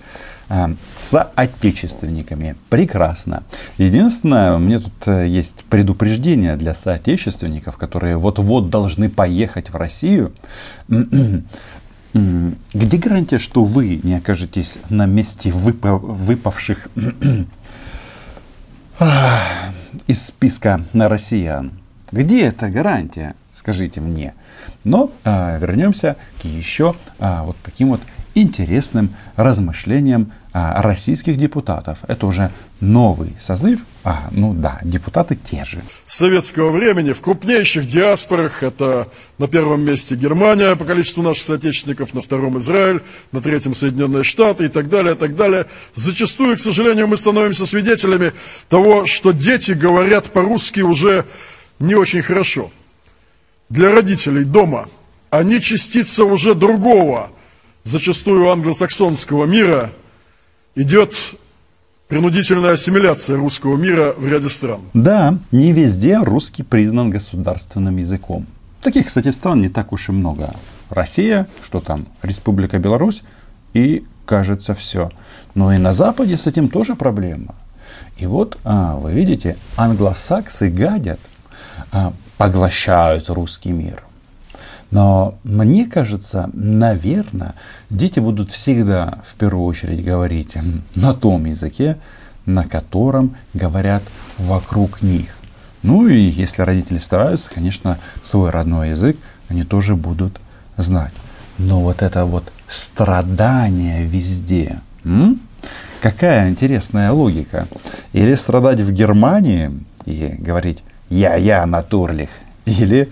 а, 0.50 0.74
соотечественниками. 0.98 2.56
Прекрасно. 2.70 3.44
Единственное, 3.77 4.58
мне 4.58 4.80
тут 4.80 4.94
э, 5.08 5.27
есть 5.27 5.63
предупреждение 5.70 6.56
для 6.56 6.74
соотечественников, 6.74 7.77
которые 7.77 8.18
вот-вот 8.18 8.70
должны 8.70 9.10
поехать 9.10 9.70
в 9.70 9.75
Россию. 9.75 10.34
Где 12.13 12.98
гарантия, 12.98 13.39
что 13.39 13.63
вы 13.63 14.00
не 14.03 14.13
окажетесь 14.15 14.77
на 14.89 15.08
месте 15.08 15.51
выпавших 15.51 16.89
из 20.07 20.27
списка 20.27 20.83
на 20.93 21.10
россиян. 21.10 21.72
Где 22.12 22.48
эта 22.48 22.69
гарантия? 22.69 23.36
Скажите 23.51 24.01
мне. 24.01 24.33
Но 24.83 25.12
а, 25.24 25.57
вернемся 25.57 26.15
к 26.41 26.45
еще 26.45 26.95
а, 27.19 27.43
вот 27.43 27.55
таким 27.63 27.89
вот 27.89 28.01
интересным 28.36 29.15
размышлениям 29.36 30.31
российских 30.53 31.38
депутатов. 31.38 32.00
Это 32.07 32.27
уже 32.27 32.51
новый 32.79 33.33
созыв, 33.39 33.81
а, 34.03 34.29
ну 34.31 34.53
да, 34.53 34.79
депутаты 34.83 35.36
те 35.36 35.65
же. 35.65 35.81
С 36.05 36.17
советского 36.17 36.69
времени 36.72 37.12
в 37.12 37.22
крупнейших 37.22 37.88
диаспорах, 37.88 38.62
это 38.62 39.07
на 39.39 39.48
первом 39.48 39.81
месте 39.81 40.15
Германия 40.15 40.75
по 40.75 40.86
количеству 40.86 41.24
наших 41.24 41.45
соотечественников, 41.45 42.13
на 42.13 42.22
втором 42.22 42.57
Израиль, 42.57 43.01
на 43.31 43.41
третьем 43.41 43.74
Соединенные 43.74 44.24
Штаты 44.24 44.65
и 44.65 44.69
так 44.69 44.89
далее, 44.89 45.15
и 45.15 45.17
так 45.17 45.36
далее. 45.36 45.65
Зачастую, 45.95 46.57
к 46.57 46.60
сожалению, 46.60 47.07
мы 47.07 47.17
становимся 47.17 47.65
свидетелями 47.65 48.33
того, 48.69 49.05
что 49.05 49.31
дети 49.31 49.72
говорят 49.72 50.31
по-русски 50.31 50.81
уже 50.81 51.25
не 51.79 51.95
очень 51.95 52.22
хорошо. 52.22 52.72
Для 53.69 53.91
родителей 53.91 54.43
дома 54.43 54.88
они 55.31 55.62
частица 55.62 56.25
уже 56.25 56.53
другого– 56.53 57.31
зачастую 57.83 58.50
англосаксонского 58.50 59.45
мира 59.45 59.91
идет 60.75 61.13
принудительная 62.08 62.74
ассимиляция 62.74 63.38
русского 63.38 63.77
мира 63.77 64.13
в 64.18 64.25
ряде 64.27 64.50
стран. 64.50 64.82
Да, 64.94 65.38
не 65.51 65.72
везде 65.72 66.20
русский 66.20 66.63
признан 66.63 67.10
государственным 67.10 67.98
языком. 67.98 68.46
Таких, 68.82 69.08
кстати, 69.08 69.30
стран 69.30 69.62
не 69.62 69.70
так 69.70 69.94
уж 69.94 70.10
и 70.10 70.12
много. 70.12 70.53
Россия, 70.89 71.48
что 71.63 71.80
там, 71.80 72.06
Республика 72.22 72.80
Беларусь 72.80 73.24
и, 73.74 74.03
кажется, 74.25 74.74
все. 74.74 75.10
Но 75.56 75.74
и 75.74 75.77
на 75.77 75.94
Западе 75.94 76.38
с 76.38 76.48
этим 76.48 76.70
тоже 76.70 76.96
проблема. 76.96 77.56
И 78.18 78.25
вот, 78.25 78.58
а, 78.63 78.96
вы 78.96 79.13
видите, 79.13 79.58
англосаксы 79.75 80.70
гадят, 80.70 81.20
а, 81.92 82.13
поглощают 82.38 83.30
русский 83.30 83.72
мир. 83.72 84.03
Но 84.94 85.40
мне 85.44 85.88
кажется, 85.88 86.52
наверное, 86.54 87.56
дети 87.90 88.20
будут 88.20 88.52
всегда 88.52 89.18
в 89.26 89.34
первую 89.34 89.66
очередь 89.66 90.06
говорить 90.06 90.56
на 90.94 91.14
том 91.14 91.46
языке, 91.46 91.98
на 92.46 92.66
котором 92.66 93.36
говорят 93.56 94.04
вокруг 94.38 95.02
них. 95.02 95.36
Ну 95.82 96.06
и 96.06 96.16
если 96.16 96.62
родители 96.62 97.00
стараются, 97.00 97.50
конечно, 97.50 97.98
свой 98.22 98.52
родной 98.52 98.92
язык 98.92 99.18
они 99.50 99.64
тоже 99.64 99.96
будут 99.96 100.40
знать. 100.78 101.14
Но 101.58 101.82
вот 101.82 102.04
это 102.04 102.26
вот 102.26 102.44
страдание 102.68 104.06
везде. 104.06 104.80
М? 105.06 105.40
Какая 106.04 106.50
интересная 106.50 107.12
логика. 107.12 107.68
Или 108.12 108.36
страдать 108.36 108.80
в 108.80 108.92
Германии 108.92 109.72
и 110.06 110.36
говорить 110.38 110.84
«я-я, 111.10 111.66
натурлих», 111.66 112.30
или 112.66 113.10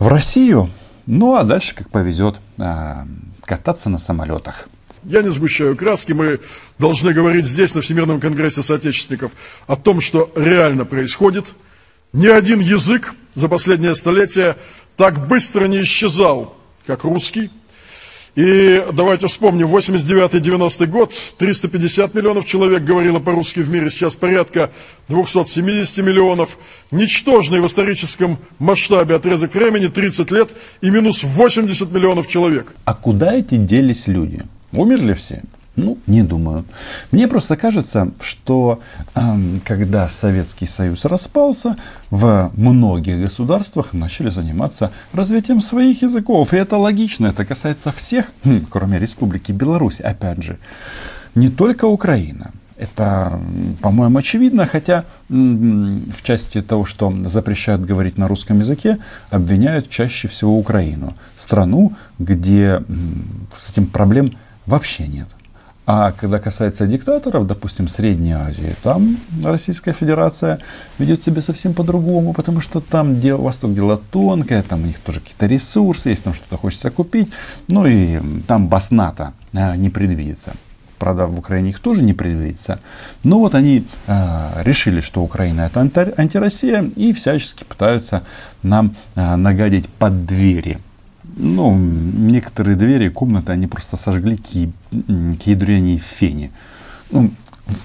в 0.00 0.08
Россию. 0.08 0.68
Ну 1.06 1.36
а 1.36 1.44
дальше, 1.44 1.74
как 1.76 1.90
повезет, 1.90 2.40
а, 2.58 3.06
кататься 3.44 3.88
на 3.88 3.98
самолетах. 3.98 4.68
Я 5.04 5.22
не 5.22 5.30
сгущаю 5.30 5.76
краски, 5.76 6.12
мы 6.12 6.40
должны 6.78 7.12
говорить 7.12 7.46
здесь, 7.46 7.74
на 7.74 7.80
Всемирном 7.80 8.20
конгрессе 8.20 8.62
соотечественников, 8.62 9.32
о 9.66 9.76
том, 9.76 10.00
что 10.00 10.30
реально 10.34 10.84
происходит. 10.84 11.46
Ни 12.12 12.26
один 12.26 12.60
язык 12.60 13.14
за 13.34 13.48
последнее 13.48 13.94
столетие 13.94 14.56
так 14.96 15.28
быстро 15.28 15.66
не 15.66 15.82
исчезал, 15.82 16.56
как 16.86 17.04
русский. 17.04 17.50
И 18.40 18.82
давайте 18.94 19.26
вспомним, 19.26 19.66
89-90 19.66 20.86
год, 20.86 21.12
350 21.36 22.14
миллионов 22.14 22.46
человек 22.46 22.82
говорило 22.82 23.18
по-русски 23.18 23.60
в 23.60 23.68
мире, 23.68 23.90
сейчас 23.90 24.16
порядка 24.16 24.70
270 25.08 25.98
миллионов. 25.98 26.56
Ничтожный 26.90 27.60
в 27.60 27.66
историческом 27.66 28.38
масштабе 28.58 29.16
отрезок 29.16 29.54
времени, 29.54 29.88
30 29.88 30.30
лет 30.30 30.52
и 30.80 30.88
минус 30.88 31.22
80 31.22 31.92
миллионов 31.92 32.28
человек. 32.28 32.72
А 32.86 32.94
куда 32.94 33.34
эти 33.34 33.56
делись 33.56 34.06
люди? 34.06 34.40
Умерли 34.72 35.12
все? 35.12 35.42
Ну, 35.80 35.98
не 36.06 36.22
думаю. 36.22 36.64
Мне 37.10 37.26
просто 37.26 37.56
кажется, 37.56 38.10
что 38.20 38.80
э, 39.14 39.20
когда 39.64 40.08
Советский 40.08 40.66
Союз 40.66 41.04
распался, 41.06 41.76
в 42.10 42.50
многих 42.56 43.20
государствах 43.20 43.94
начали 43.94 44.30
заниматься 44.30 44.90
развитием 45.12 45.60
своих 45.60 46.02
языков. 46.02 46.52
И 46.52 46.56
это 46.56 46.76
логично, 46.76 47.28
это 47.28 47.44
касается 47.44 47.92
всех, 47.92 48.32
хм, 48.44 48.66
кроме 48.68 48.98
Республики 48.98 49.52
Беларусь, 49.52 50.00
опять 50.00 50.42
же. 50.42 50.58
Не 51.34 51.48
только 51.48 51.86
Украина. 51.86 52.50
Это, 52.76 53.38
по-моему, 53.82 54.18
очевидно, 54.18 54.66
хотя 54.66 55.04
в 55.28 56.22
части 56.22 56.62
того, 56.62 56.86
что 56.86 57.12
запрещают 57.26 57.82
говорить 57.82 58.18
на 58.18 58.28
русском 58.28 58.58
языке, 58.58 58.98
обвиняют 59.30 59.88
чаще 59.88 60.28
всего 60.28 60.58
Украину. 60.58 61.14
Страну, 61.36 61.92
где 62.18 62.82
с 63.58 63.70
этим 63.70 63.86
проблем 63.86 64.32
вообще 64.66 65.06
нет. 65.06 65.28
А 65.92 66.12
когда 66.12 66.38
касается 66.38 66.86
диктаторов, 66.86 67.48
допустим, 67.48 67.88
Средней 67.88 68.34
Азии, 68.34 68.76
там 68.84 69.16
Российская 69.42 69.92
Федерация 69.92 70.60
ведет 70.98 71.20
себя 71.20 71.42
совсем 71.42 71.74
по-другому, 71.74 72.32
потому 72.32 72.60
что 72.60 72.80
там 72.80 73.18
дело, 73.18 73.42
Восток 73.42 73.74
дело 73.74 74.00
тонкое, 74.12 74.62
там 74.62 74.84
у 74.84 74.86
них 74.86 75.00
тоже 75.00 75.18
какие-то 75.18 75.46
ресурсы, 75.46 76.10
есть 76.10 76.22
там 76.22 76.32
что-то 76.32 76.58
хочется 76.58 76.92
купить, 76.92 77.32
ну 77.66 77.86
и 77.86 78.20
там 78.46 78.68
басната 78.68 79.32
а, 79.52 79.74
не 79.74 79.90
предвидится. 79.90 80.52
Правда, 80.96 81.26
в 81.26 81.36
Украине 81.36 81.70
их 81.70 81.80
тоже 81.80 82.02
не 82.02 82.14
предвидится. 82.14 82.78
Но 83.24 83.40
вот 83.40 83.56
они 83.56 83.84
э, 84.06 84.62
решили, 84.62 85.00
что 85.00 85.22
Украина 85.22 85.62
это 85.62 85.80
анти- 85.80 86.14
антироссия 86.16 86.84
и 86.94 87.12
всячески 87.12 87.64
пытаются 87.64 88.22
нам 88.62 88.94
э, 89.16 89.34
нагадить 89.34 89.88
под 89.88 90.24
двери 90.24 90.78
ну, 91.36 91.76
некоторые 91.76 92.76
двери, 92.76 93.08
комнаты, 93.08 93.52
они 93.52 93.66
просто 93.66 93.96
сожгли 93.96 94.36
к, 94.36 94.42
к 94.42 95.46
ядрене 95.46 95.98
фене. 95.98 96.50
Ну, 97.10 97.30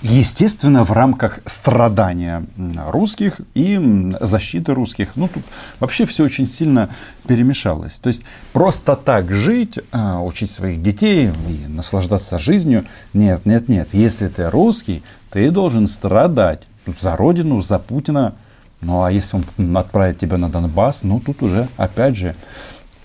естественно, 0.01 0.83
в 0.83 0.91
рамках 0.91 1.39
страдания 1.45 2.45
русских 2.87 3.41
и 3.53 4.13
защиты 4.19 4.73
русских. 4.73 5.15
Ну, 5.15 5.27
тут 5.27 5.43
вообще 5.79 6.05
все 6.05 6.23
очень 6.23 6.47
сильно 6.47 6.89
перемешалось. 7.27 7.97
То 7.97 8.07
есть 8.07 8.23
просто 8.53 8.95
так 8.95 9.31
жить, 9.31 9.79
а, 9.91 10.21
учить 10.21 10.51
своих 10.51 10.81
детей 10.81 11.29
и 11.47 11.67
наслаждаться 11.67 12.37
жизнью. 12.39 12.85
Нет, 13.13 13.45
нет, 13.45 13.69
нет. 13.69 13.89
Если 13.93 14.27
ты 14.27 14.49
русский, 14.49 15.03
ты 15.29 15.51
должен 15.51 15.87
страдать 15.87 16.67
за 16.85 17.15
родину, 17.15 17.61
за 17.61 17.79
Путина. 17.79 18.35
Ну 18.81 19.03
а 19.03 19.11
если 19.11 19.41
он 19.57 19.77
отправит 19.77 20.19
тебя 20.19 20.37
на 20.37 20.49
Донбасс, 20.49 21.03
ну 21.03 21.19
тут 21.19 21.41
уже, 21.41 21.67
опять 21.77 22.15
же, 22.15 22.35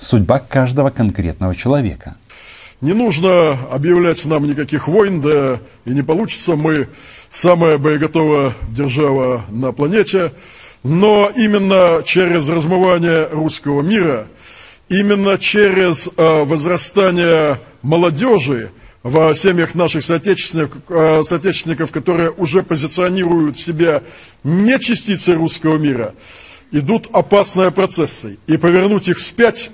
судьба 0.01 0.41
каждого 0.41 0.91
конкретного 0.91 1.55
человека. 1.55 2.17
Не 2.81 2.95
нужно 2.95 3.53
объявлять 3.71 4.25
нам 4.25 4.47
никаких 4.47 4.89
войн, 4.89 5.21
да 5.21 5.61
и 5.85 5.91
не 5.91 6.03
получится. 6.03 6.57
Мы 6.57 6.89
самая 7.31 7.77
боеготовая 7.77 8.55
держава 8.71 9.45
на 9.51 9.73
планете. 9.73 10.33
Но 10.83 11.31
именно 11.37 12.03
через 12.05 12.49
размывание 12.49 13.29
русского 13.31 13.83
мира, 13.83 14.27
именно 14.89 15.37
через 15.37 16.09
э, 16.09 16.45
возрастание 16.45 17.61
молодежи 17.83 18.71
в 19.03 19.35
семьях 19.35 19.75
наших 19.75 20.03
соотечественников, 20.03 20.81
э, 20.89 21.23
соотечественников, 21.23 21.93
которые 21.93 22.31
уже 22.31 22.63
позиционируют 22.63 23.59
себя 23.59 24.03
не 24.43 24.79
частицей 24.79 25.35
русского 25.35 25.77
мира, 25.77 26.15
идут 26.73 27.09
опасные 27.13 27.71
процессы. 27.71 28.39
И 28.47 28.57
повернуть 28.57 29.09
их 29.09 29.19
вспять, 29.19 29.71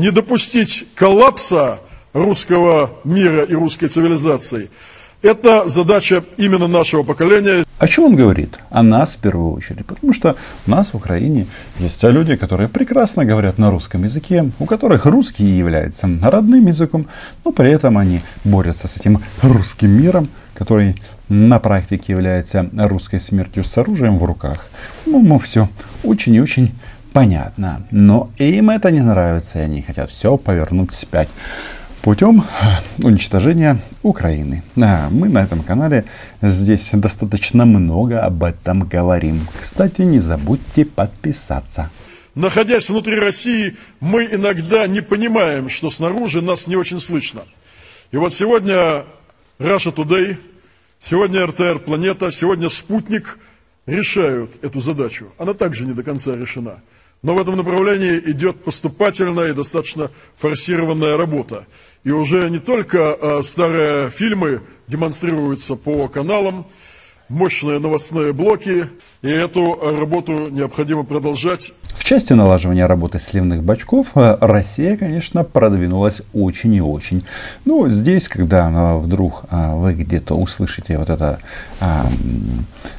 не 0.00 0.10
допустить 0.10 0.86
коллапса 0.94 1.78
русского 2.12 2.90
мира 3.04 3.42
и 3.42 3.54
русской 3.54 3.88
цивилизации. 3.88 4.70
Это 5.22 5.68
задача 5.68 6.24
именно 6.38 6.66
нашего 6.66 7.02
поколения. 7.02 7.64
О 7.78 7.86
чем 7.86 8.04
он 8.04 8.16
говорит? 8.16 8.58
О 8.70 8.82
нас 8.82 9.16
в 9.16 9.18
первую 9.18 9.52
очередь. 9.52 9.84
Потому 9.84 10.14
что 10.14 10.34
у 10.66 10.70
нас 10.70 10.94
в 10.94 10.96
Украине 10.96 11.46
есть 11.78 12.02
люди, 12.02 12.36
которые 12.36 12.70
прекрасно 12.70 13.26
говорят 13.26 13.58
на 13.58 13.70
русском 13.70 14.02
языке, 14.04 14.50
у 14.58 14.64
которых 14.64 15.04
русский 15.04 15.44
является 15.44 16.08
родным 16.22 16.66
языком, 16.66 17.06
но 17.44 17.52
при 17.52 17.70
этом 17.70 17.98
они 17.98 18.22
борются 18.44 18.88
с 18.88 18.96
этим 18.96 19.22
русским 19.42 19.90
миром, 19.90 20.28
который 20.54 20.96
на 21.28 21.58
практике 21.58 22.12
является 22.14 22.70
русской 22.72 23.20
смертью 23.20 23.62
с 23.62 23.76
оружием 23.76 24.18
в 24.18 24.24
руках. 24.24 24.70
Ну, 25.04 25.22
ну 25.22 25.38
все 25.38 25.68
очень 26.02 26.34
и 26.34 26.40
очень 26.40 26.72
понятно. 27.12 27.86
Но 27.90 28.30
им 28.38 28.70
это 28.70 28.90
не 28.90 29.00
нравится, 29.00 29.58
и 29.58 29.62
они 29.62 29.82
хотят 29.82 30.10
все 30.10 30.36
повернуть 30.36 30.92
вспять 30.92 31.28
путем 32.02 32.44
уничтожения 32.98 33.78
Украины. 34.02 34.62
А 34.80 35.08
мы 35.10 35.28
на 35.28 35.42
этом 35.42 35.62
канале 35.62 36.04
здесь 36.42 36.90
достаточно 36.92 37.64
много 37.66 38.20
об 38.20 38.42
этом 38.42 38.80
говорим. 38.82 39.46
Кстати, 39.60 40.02
не 40.02 40.18
забудьте 40.18 40.84
подписаться. 40.84 41.90
Находясь 42.34 42.88
внутри 42.88 43.18
России, 43.18 43.76
мы 43.98 44.24
иногда 44.30 44.86
не 44.86 45.00
понимаем, 45.00 45.68
что 45.68 45.90
снаружи 45.90 46.40
нас 46.40 46.66
не 46.66 46.76
очень 46.76 47.00
слышно. 47.00 47.42
И 48.12 48.16
вот 48.16 48.32
сегодня 48.32 49.04
Russia 49.58 49.94
Today, 49.94 50.36
сегодня 51.00 51.46
РТР 51.46 51.80
Планета, 51.80 52.30
сегодня 52.30 52.68
Спутник 52.68 53.38
решают 53.86 54.64
эту 54.64 54.80
задачу. 54.80 55.32
Она 55.38 55.54
также 55.54 55.84
не 55.84 55.92
до 55.92 56.02
конца 56.02 56.36
решена. 56.36 56.80
Но 57.22 57.34
в 57.34 57.40
этом 57.40 57.56
направлении 57.56 58.18
идет 58.30 58.64
поступательная 58.64 59.50
и 59.50 59.54
достаточно 59.54 60.10
форсированная 60.38 61.16
работа. 61.16 61.66
И 62.02 62.10
уже 62.10 62.48
не 62.48 62.58
только 62.60 63.16
э, 63.20 63.42
старые 63.42 64.10
фильмы 64.10 64.62
демонстрируются 64.86 65.76
по 65.76 66.08
каналам, 66.08 66.66
мощные 67.30 67.78
новостные 67.78 68.32
блоки, 68.32 68.88
и 69.22 69.28
эту 69.28 69.78
работу 69.98 70.48
необходимо 70.50 71.04
продолжать. 71.04 71.72
В 71.94 72.04
части 72.04 72.32
налаживания 72.32 72.86
работы 72.86 73.20
сливных 73.20 73.62
бачков 73.62 74.08
э, 74.16 74.36
Россия, 74.40 74.96
конечно, 74.96 75.44
продвинулась 75.44 76.22
очень 76.34 76.74
и 76.74 76.80
очень. 76.80 77.24
Но 77.64 77.88
здесь, 77.88 78.28
когда 78.28 78.96
вдруг 78.96 79.44
э, 79.50 79.74
вы 79.76 79.94
где-то 79.94 80.34
услышите 80.34 80.98
вот 80.98 81.08
это 81.08 81.38
а, 81.80 82.06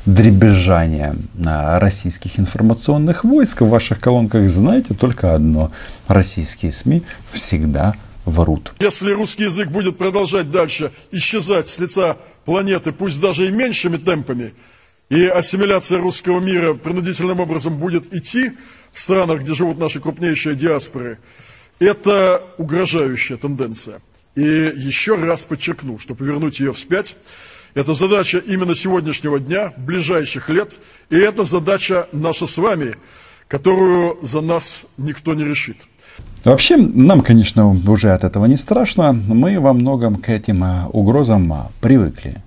дребезжание 0.05 1.15
российских 1.35 2.39
информационных 2.39 3.23
войск 3.25 3.61
в 3.61 3.69
ваших 3.69 3.99
колонках, 3.99 4.49
знаете 4.49 4.93
только 4.93 5.35
одно. 5.35 5.71
Российские 6.07 6.71
СМИ 6.71 7.03
всегда 7.31 7.95
врут. 8.25 8.73
Если 8.79 9.11
русский 9.11 9.45
язык 9.45 9.69
будет 9.69 9.97
продолжать 9.97 10.51
дальше 10.51 10.91
исчезать 11.11 11.67
с 11.67 11.79
лица 11.79 12.17
планеты, 12.45 12.91
пусть 12.91 13.21
даже 13.21 13.47
и 13.47 13.51
меньшими 13.51 13.97
темпами, 13.97 14.53
и 15.09 15.25
ассимиляция 15.25 15.99
русского 15.99 16.39
мира 16.39 16.73
принудительным 16.73 17.39
образом 17.39 17.77
будет 17.77 18.13
идти 18.13 18.51
в 18.93 19.01
странах, 19.01 19.41
где 19.41 19.53
живут 19.53 19.77
наши 19.77 19.99
крупнейшие 19.99 20.55
диаспоры, 20.55 21.19
это 21.79 22.43
угрожающая 22.57 23.37
тенденция. 23.37 24.01
И 24.35 24.41
еще 24.41 25.15
раз 25.15 25.43
подчеркну, 25.43 25.99
что 25.99 26.15
повернуть 26.15 26.59
ее 26.59 26.71
вспять– 26.71 27.17
это 27.73 27.93
задача 27.93 28.39
именно 28.39 28.75
сегодняшнего 28.75 29.39
дня, 29.39 29.73
ближайших 29.77 30.49
лет, 30.49 30.79
и 31.09 31.17
это 31.17 31.45
задача 31.45 32.07
наша 32.11 32.45
с 32.45 32.57
вами, 32.57 32.95
которую 33.47 34.19
за 34.21 34.41
нас 34.41 34.87
никто 34.97 35.33
не 35.33 35.45
решит. 35.45 35.77
Вообще, 36.43 36.77
нам, 36.77 37.21
конечно, 37.21 37.69
уже 37.69 38.11
от 38.11 38.23
этого 38.23 38.45
не 38.45 38.57
страшно. 38.57 39.13
Мы 39.13 39.59
во 39.59 39.73
многом 39.73 40.15
к 40.15 40.29
этим 40.29 40.63
а, 40.63 40.87
угрозам 40.91 41.53
а, 41.53 41.67
привыкли. 41.81 42.37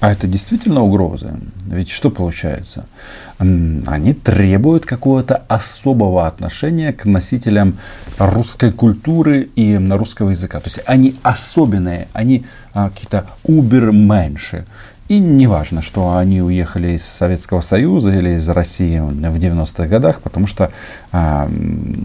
А 0.00 0.12
это 0.12 0.26
действительно 0.26 0.82
угрозы. 0.82 1.30
Ведь 1.66 1.88
что 1.88 2.10
получается? 2.10 2.86
Они 3.38 4.12
требуют 4.12 4.84
какого-то 4.84 5.42
особого 5.48 6.26
отношения 6.26 6.92
к 6.92 7.06
носителям 7.06 7.78
русской 8.18 8.72
культуры 8.72 9.48
и 9.56 9.76
русского 9.76 10.30
языка. 10.30 10.60
То 10.60 10.66
есть 10.66 10.82
они 10.84 11.16
особенные, 11.22 12.08
они 12.12 12.44
а, 12.74 12.90
какие-то 12.90 13.26
уберменши. 13.44 14.66
И 15.08 15.20
не 15.20 15.46
важно, 15.46 15.82
что 15.82 16.16
они 16.16 16.42
уехали 16.42 16.96
из 16.96 17.04
Советского 17.04 17.60
Союза 17.60 18.12
или 18.12 18.30
из 18.30 18.48
России 18.48 18.98
в 18.98 19.38
90-х 19.38 19.86
годах, 19.86 20.20
потому 20.20 20.48
что 20.48 20.72
а, 21.12 21.48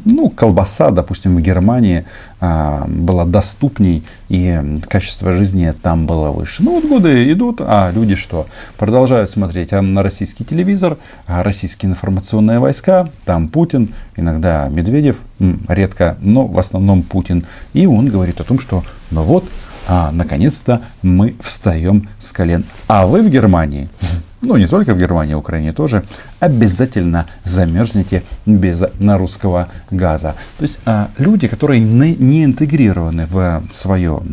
ну, 0.06 0.30
колбаса, 0.30 0.92
допустим, 0.92 1.36
в 1.36 1.42
Германии 1.42 2.06
а, 2.40 2.86
была 2.88 3.26
доступней 3.26 4.04
и 4.30 4.80
качество 4.88 5.32
жизни 5.32 5.74
там 5.82 6.06
было 6.06 6.30
выше. 6.30 6.62
Ну 6.62 6.76
вот 6.76 6.86
годы 6.88 7.32
идут, 7.32 7.60
а 7.62 7.92
люди 7.92 8.14
что? 8.14 8.46
Продолжают 8.78 9.32
смотреть 9.32 9.72
на 9.72 10.04
российский 10.04 10.46
телевизор, 10.46 10.98
российские 11.26 11.90
информационные 11.90 12.60
войска, 12.60 13.10
там 13.26 13.48
Путин, 13.48 13.96
иногда 14.16 14.68
Медведев, 14.70 15.18
редко, 15.68 16.18
но 16.22 16.46
в 16.46 16.60
основном 16.60 17.02
Путин. 17.02 17.46
И 17.74 17.88
он 17.88 18.10
говорит 18.10 18.40
о 18.42 18.44
том, 18.44 18.60
что 18.60 18.84
ну 19.10 19.24
вот, 19.24 19.44
а, 19.94 20.10
наконец-то 20.14 20.82
мы 21.02 21.36
встаем 21.42 22.08
с 22.18 22.32
колен. 22.32 22.64
А 22.88 23.06
вы 23.06 23.22
в 23.24 23.30
Германии, 23.30 23.90
ну 24.40 24.56
не 24.56 24.66
только 24.66 24.94
в 24.94 24.98
Германии, 24.98 25.34
в 25.34 25.40
Украине 25.40 25.74
тоже, 25.74 26.06
обязательно 26.40 27.26
замерзнете 27.44 28.24
без 28.46 28.86
на 29.00 29.18
русского 29.18 29.68
газа. 29.90 30.36
То 30.58 30.64
есть 30.64 30.80
а, 30.86 31.10
люди, 31.18 31.50
которые 31.50 31.82
не, 31.82 32.16
не 32.16 32.46
интегрированы 32.46 33.26
в 33.26 33.64
свое 33.70 34.24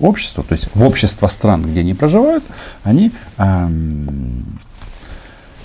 общество, 0.00 0.44
то 0.44 0.52
есть 0.52 0.68
в 0.74 0.84
общество 0.84 1.28
стран, 1.28 1.62
где 1.62 1.80
они 1.80 1.94
проживают, 1.94 2.44
они 2.84 3.10
а, 3.38 3.70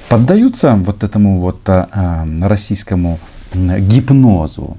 поддаются 0.08 0.76
вот 0.76 1.04
этому 1.04 1.42
вот 1.42 1.60
а, 1.68 2.26
российскому 2.40 3.20
гипнозу. 3.54 4.78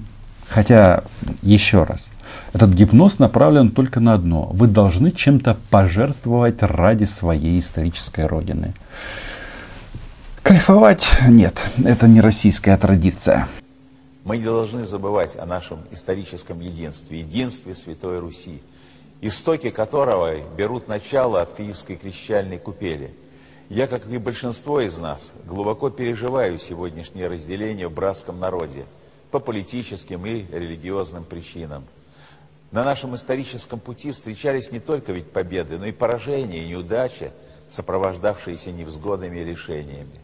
Хотя, 0.53 1.03
еще 1.41 1.85
раз, 1.85 2.13
этот 2.53 2.75
гипноз 2.75 3.19
направлен 3.19 3.71
только 3.71 4.01
на 4.01 4.13
одно. 4.13 4.51
Вы 4.53 4.67
должны 4.67 5.11
чем-то 5.11 5.57
пожертвовать 5.71 6.63
ради 6.63 7.05
своей 7.05 7.59
исторической 7.59 8.27
родины. 8.27 8.75
Кайфовать 10.43 11.09
нет, 11.27 11.59
это 11.83 12.07
не 12.07 12.21
российская 12.21 12.77
традиция. 12.77 13.49
Мы 14.25 14.37
не 14.37 14.45
должны 14.45 14.85
забывать 14.85 15.37
о 15.37 15.47
нашем 15.47 15.79
историческом 15.91 16.61
единстве, 16.61 17.21
единстве 17.21 17.75
Святой 17.75 18.19
Руси, 18.19 18.61
истоки 19.23 19.71
которого 19.71 20.35
берут 20.59 20.87
начало 20.87 21.41
от 21.41 21.55
Киевской 21.55 21.97
крещальной 21.97 22.59
купели. 22.59 23.15
Я, 23.71 23.87
как 23.87 24.07
и 24.07 24.19
большинство 24.19 24.83
из 24.83 24.99
нас, 24.99 25.33
глубоко 25.47 25.89
переживаю 25.89 26.59
сегодняшнее 26.59 27.29
разделение 27.29 27.89
в 27.89 27.95
братском 27.95 28.39
народе 28.39 28.85
по 29.33 29.41
политическим 29.41 30.25
и 30.27 30.47
религиозным 30.53 31.25
причинам– 31.25 31.85
на 32.73 32.85
нашем 32.85 33.15
историческом 33.15 33.79
пути 33.79 34.13
встречались 34.13 34.73
не 34.73 34.81
только 34.81 35.13
ведь 35.13 35.31
победы, 35.31 35.77
но 35.77 35.85
и 35.85 35.93
поражения 35.93 36.65
и 36.65 36.69
неудачи, 36.69 37.31
сопровождавшиеся 37.71 38.73
невзгодами 38.73 39.41
и 39.41 39.45
решениями. 39.45 40.21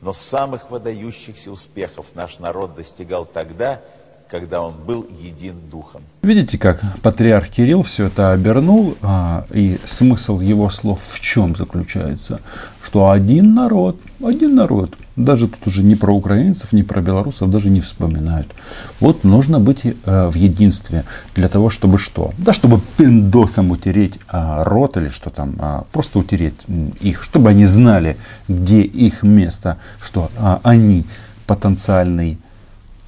Но 0.00 0.12
самых 0.12 0.72
выдающихся 0.72 1.52
успехов 1.52 2.06
наш 2.16 2.40
народ 2.40 2.74
достигал 2.74 3.24
тогда, 3.24 3.80
когда 4.28 4.62
он 4.62 4.74
был 4.84 5.06
един 5.16 5.60
духом. 5.70 6.02
Видите, 6.22 6.58
как 6.58 6.82
патриарх 7.02 7.50
Кирилл 7.50 7.82
все 7.84 8.06
это 8.06 8.32
обернул, 8.32 8.96
а, 9.00 9.46
и 9.50 9.78
смысл 9.84 10.40
его 10.40 10.70
слов 10.70 11.00
в 11.04 11.20
чем 11.20 11.54
заключается? 11.54 12.40
Что 12.82 13.10
один 13.10 13.54
народ, 13.54 14.00
один 14.24 14.56
народ, 14.56 14.96
даже 15.24 15.48
тут 15.48 15.66
уже 15.66 15.82
не 15.82 15.96
про 15.96 16.14
украинцев, 16.14 16.72
не 16.72 16.82
про 16.82 17.00
белорусов 17.00 17.50
даже 17.50 17.70
не 17.70 17.80
вспоминают. 17.80 18.48
Вот 19.00 19.24
нужно 19.24 19.60
быть 19.60 19.84
э, 19.84 20.28
в 20.28 20.34
единстве 20.34 21.04
для 21.34 21.48
того, 21.48 21.70
чтобы 21.70 21.98
что? 21.98 22.32
Да, 22.38 22.52
чтобы 22.52 22.80
пиндосом 22.96 23.70
утереть 23.70 24.18
а, 24.28 24.64
рот 24.64 24.96
или 24.96 25.08
что 25.08 25.30
там, 25.30 25.54
а, 25.58 25.84
просто 25.92 26.18
утереть 26.18 26.54
их, 27.00 27.22
чтобы 27.22 27.50
они 27.50 27.66
знали, 27.66 28.16
где 28.48 28.82
их 28.82 29.22
место, 29.22 29.78
что 30.02 30.30
а, 30.36 30.60
они 30.62 31.04
потенциальный 31.46 32.38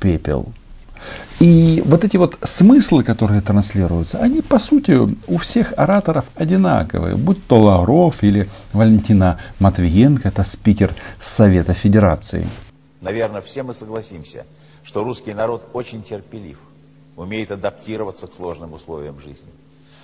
пепел. 0.00 0.52
И 1.40 1.82
вот 1.84 2.04
эти 2.04 2.16
вот 2.16 2.38
смыслы, 2.42 3.04
которые 3.04 3.40
транслируются, 3.40 4.18
они 4.18 4.42
по 4.42 4.58
сути 4.58 4.92
у 5.26 5.36
всех 5.38 5.72
ораторов 5.76 6.26
одинаковые. 6.34 7.16
Будь 7.16 7.44
то 7.46 7.60
Лавров 7.60 8.22
или 8.22 8.48
Валентина 8.72 9.38
Матвиенко, 9.58 10.28
это 10.28 10.42
спикер 10.42 10.94
Совета 11.20 11.74
Федерации. 11.74 12.46
Наверное, 13.00 13.40
все 13.40 13.62
мы 13.62 13.74
согласимся, 13.74 14.46
что 14.84 15.04
русский 15.04 15.34
народ 15.34 15.68
очень 15.72 16.02
терпелив, 16.02 16.58
умеет 17.16 17.50
адаптироваться 17.50 18.26
к 18.26 18.34
сложным 18.34 18.72
условиям 18.72 19.20
жизни. 19.20 19.50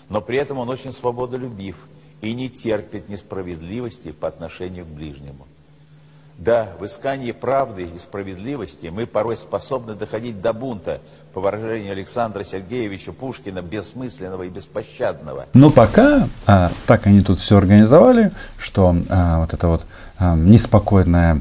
Но 0.08 0.20
при 0.20 0.38
этом 0.38 0.58
он 0.58 0.68
очень 0.68 0.92
свободолюбив 0.92 1.76
и 2.20 2.34
не 2.34 2.48
терпит 2.48 3.08
несправедливости 3.08 4.12
по 4.12 4.28
отношению 4.28 4.84
к 4.84 4.88
ближнему. 4.88 5.46
Да, 6.38 6.68
в 6.78 6.86
искании 6.86 7.32
правды 7.32 7.88
и 7.92 7.98
справедливости 7.98 8.86
мы 8.86 9.06
порой 9.06 9.36
способны 9.36 9.94
доходить 9.94 10.40
до 10.40 10.52
бунта, 10.52 11.00
по 11.34 11.40
выражению 11.40 11.92
Александра 11.92 12.44
Сергеевича 12.44 13.12
Пушкина, 13.12 13.60
бессмысленного 13.60 14.44
и 14.44 14.48
беспощадного. 14.48 15.46
Но 15.52 15.70
пока 15.70 16.28
а, 16.46 16.70
так 16.86 17.08
они 17.08 17.22
тут 17.22 17.40
все 17.40 17.58
организовали, 17.58 18.30
что 18.56 18.96
а, 19.08 19.40
вот 19.40 19.52
эта 19.52 19.66
вот 19.66 19.84
а, 20.16 20.36
неспокойная 20.36 21.40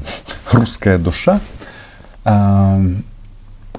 русская 0.50 0.98
душа 0.98 1.40
а, 2.24 2.80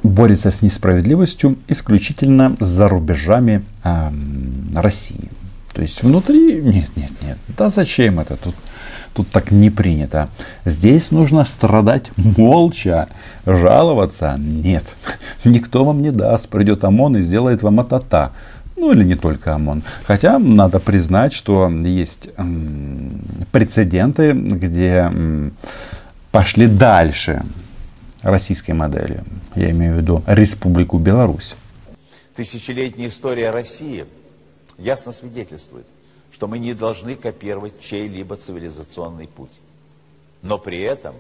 борется 0.01 0.51
с 0.51 0.61
несправедливостью 0.61 1.57
исключительно 1.67 2.55
за 2.61 2.87
рубежами 2.87 3.65
а, 3.83 4.13
России. 4.73 5.29
То 5.73 5.81
есть 5.81 6.01
внутри, 6.01 6.61
нет, 6.61 6.95
нет, 6.95 7.11
нет, 7.21 7.37
да 7.57 7.69
зачем 7.69 8.21
это? 8.21 8.37
Тут 8.37 8.55
Тут 9.13 9.29
так 9.29 9.51
не 9.51 9.69
принято. 9.69 10.29
Здесь 10.65 11.11
нужно 11.11 11.43
страдать 11.43 12.11
молча, 12.17 13.07
жаловаться. 13.45 14.35
Нет, 14.37 14.95
никто 15.45 15.83
вам 15.83 16.01
не 16.01 16.11
даст. 16.11 16.47
Придет 16.49 16.83
ОМОН 16.83 17.17
и 17.17 17.21
сделает 17.23 17.63
вам 17.63 17.79
атата. 17.79 18.31
Ну 18.75 18.93
или 18.93 19.03
не 19.03 19.15
только 19.15 19.55
ОМОН. 19.55 19.83
Хотя 20.05 20.39
надо 20.39 20.79
признать, 20.79 21.33
что 21.33 21.69
есть 21.69 22.29
м, 22.37 23.21
прецеденты, 23.51 24.31
где 24.31 25.09
м, 25.11 25.53
пошли 26.31 26.67
дальше 26.67 27.43
российской 28.21 28.71
модели. 28.71 29.23
Я 29.55 29.71
имею 29.71 29.95
в 29.95 29.97
виду 29.97 30.23
Республику 30.27 30.97
Беларусь. 30.97 31.55
Тысячелетняя 32.35 33.09
история 33.09 33.51
России 33.51 34.05
ясно 34.77 35.11
свидетельствует, 35.11 35.85
что 36.31 36.47
мы 36.47 36.59
не 36.59 36.73
должны 36.73 37.15
копировать 37.15 37.79
чей-либо 37.81 38.35
цивилизационный 38.35 39.27
путь. 39.27 39.51
Но 40.41 40.57
при 40.57 40.81
этом 40.81 41.15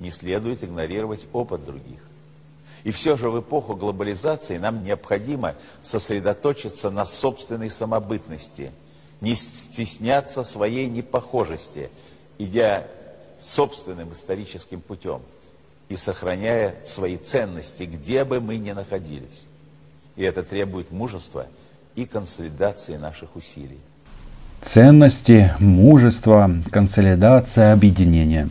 не 0.00 0.10
следует 0.10 0.64
игнорировать 0.64 1.26
опыт 1.32 1.64
других. 1.64 2.00
И 2.84 2.90
все 2.90 3.16
же 3.16 3.30
в 3.30 3.40
эпоху 3.40 3.74
глобализации 3.74 4.58
нам 4.58 4.84
необходимо 4.84 5.56
сосредоточиться 5.82 6.90
на 6.90 7.04
собственной 7.04 7.70
самобытности, 7.70 8.70
не 9.20 9.34
стесняться 9.34 10.44
своей 10.44 10.86
непохожести, 10.86 11.90
идя 12.38 12.86
собственным 13.38 14.12
историческим 14.12 14.80
путем 14.80 15.22
и 15.88 15.96
сохраняя 15.96 16.76
свои 16.84 17.16
ценности, 17.16 17.84
где 17.84 18.24
бы 18.24 18.40
мы 18.40 18.56
ни 18.56 18.72
находились. 18.72 19.46
И 20.16 20.22
это 20.22 20.42
требует 20.42 20.90
мужества 20.90 21.46
и 21.94 22.06
консолидации 22.06 22.96
наших 22.96 23.36
усилий 23.36 23.80
ценности, 24.60 25.52
мужество, 25.58 26.50
консолидация, 26.70 27.72
объединение. 27.72 28.48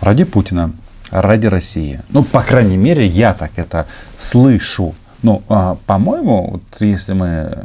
Ради 0.00 0.24
Путина, 0.24 0.72
ради 1.10 1.46
России. 1.46 2.00
Ну, 2.10 2.22
по 2.22 2.42
крайней 2.42 2.76
мере, 2.76 3.06
я 3.06 3.34
так 3.34 3.52
это 3.56 3.86
слышу. 4.16 4.94
Ну, 5.22 5.42
а, 5.48 5.76
по-моему, 5.86 6.50
вот 6.52 6.62
если 6.80 7.12
мы 7.12 7.64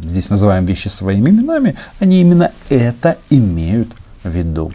здесь 0.00 0.28
называем 0.28 0.66
вещи 0.66 0.88
своими 0.88 1.30
именами, 1.30 1.76
они 2.00 2.20
именно 2.20 2.52
это 2.68 3.16
имеют 3.30 3.88
в 4.22 4.28
виду. 4.28 4.72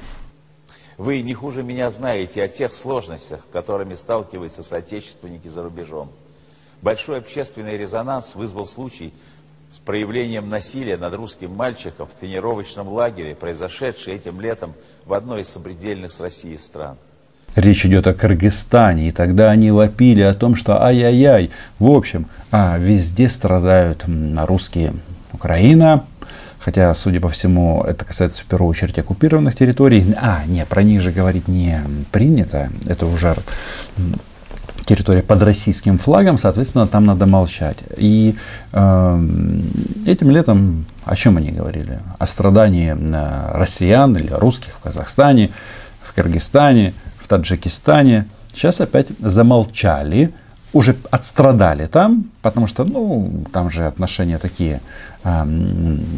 Вы 0.97 1.21
не 1.21 1.35
хуже 1.35 1.61
меня 1.61 1.91
знаете 1.91 2.41
о 2.41 2.47
тех 2.47 2.73
сложностях, 2.73 3.41
которыми 3.51 3.93
сталкиваются 3.93 4.63
соотечественники 4.63 5.47
за 5.47 5.61
рубежом. 5.61 6.09
Большой 6.81 7.19
общественный 7.19 7.77
резонанс 7.77 8.33
вызвал 8.33 8.65
случай 8.65 9.13
с 9.71 9.79
проявлением 9.79 10.49
насилия 10.49 10.97
над 10.97 11.13
русским 11.13 11.53
мальчиком 11.53 12.07
в 12.07 12.19
тренировочном 12.19 12.87
лагере, 12.87 13.35
произошедшей 13.35 14.13
этим 14.15 14.39
летом 14.39 14.73
в 15.05 15.13
одной 15.13 15.41
из 15.41 15.49
сопредельных 15.49 16.11
с 16.11 16.19
Россией 16.19 16.57
стран. 16.57 16.97
Речь 17.55 17.85
идет 17.85 18.05
о 18.07 18.13
Кыргызстане, 18.13 19.07
и 19.07 19.11
тогда 19.11 19.49
они 19.49 19.71
вопили 19.71 20.21
о 20.21 20.35
том, 20.35 20.55
что 20.55 20.81
ай-яй-яй. 20.83 21.49
В 21.79 21.89
общем, 21.89 22.27
а 22.51 22.77
везде 22.77 23.29
страдают 23.29 24.05
русские. 24.37 24.93
Украина, 25.33 26.05
хотя, 26.59 26.93
судя 26.95 27.19
по 27.19 27.29
всему, 27.29 27.83
это 27.83 28.05
касается 28.05 28.43
в 28.43 28.45
первую 28.45 28.69
очередь 28.69 28.97
оккупированных 28.97 29.55
территорий. 29.55 30.15
А, 30.17 30.43
не, 30.45 30.65
про 30.65 30.83
них 30.83 31.01
же 31.01 31.11
говорить 31.11 31.47
не 31.47 31.81
принято. 32.11 32.69
Это 32.85 33.05
уже 33.05 33.35
территория 34.87 35.21
под 35.21 35.41
российским 35.43 35.99
флагом, 35.99 36.37
соответственно, 36.37 36.87
там 36.87 37.05
надо 37.05 37.25
молчать. 37.25 37.77
И 37.97 38.35
э, 38.71 39.27
этим 40.05 40.31
летом 40.31 40.85
о 41.07 41.15
чем 41.15 41.37
они 41.37 41.51
говорили? 41.51 41.99
О 42.19 42.27
страдании 42.27 42.95
э, 42.95 43.51
россиян 43.57 44.15
или 44.17 44.31
русских 44.31 44.73
в 44.73 44.79
Казахстане, 44.79 45.49
в 46.01 46.13
Кыргызстане, 46.13 46.93
в 47.17 47.27
Таджикистане. 47.27 48.27
Сейчас 48.53 48.81
опять 48.81 49.07
замолчали, 49.19 50.33
уже 50.73 50.95
отстрадали 51.11 51.85
там, 51.87 52.25
потому 52.41 52.67
что, 52.67 52.83
ну, 52.83 53.43
там 53.53 53.69
же 53.69 53.85
отношения 53.85 54.37
такие 54.37 54.81
э, 55.23 55.45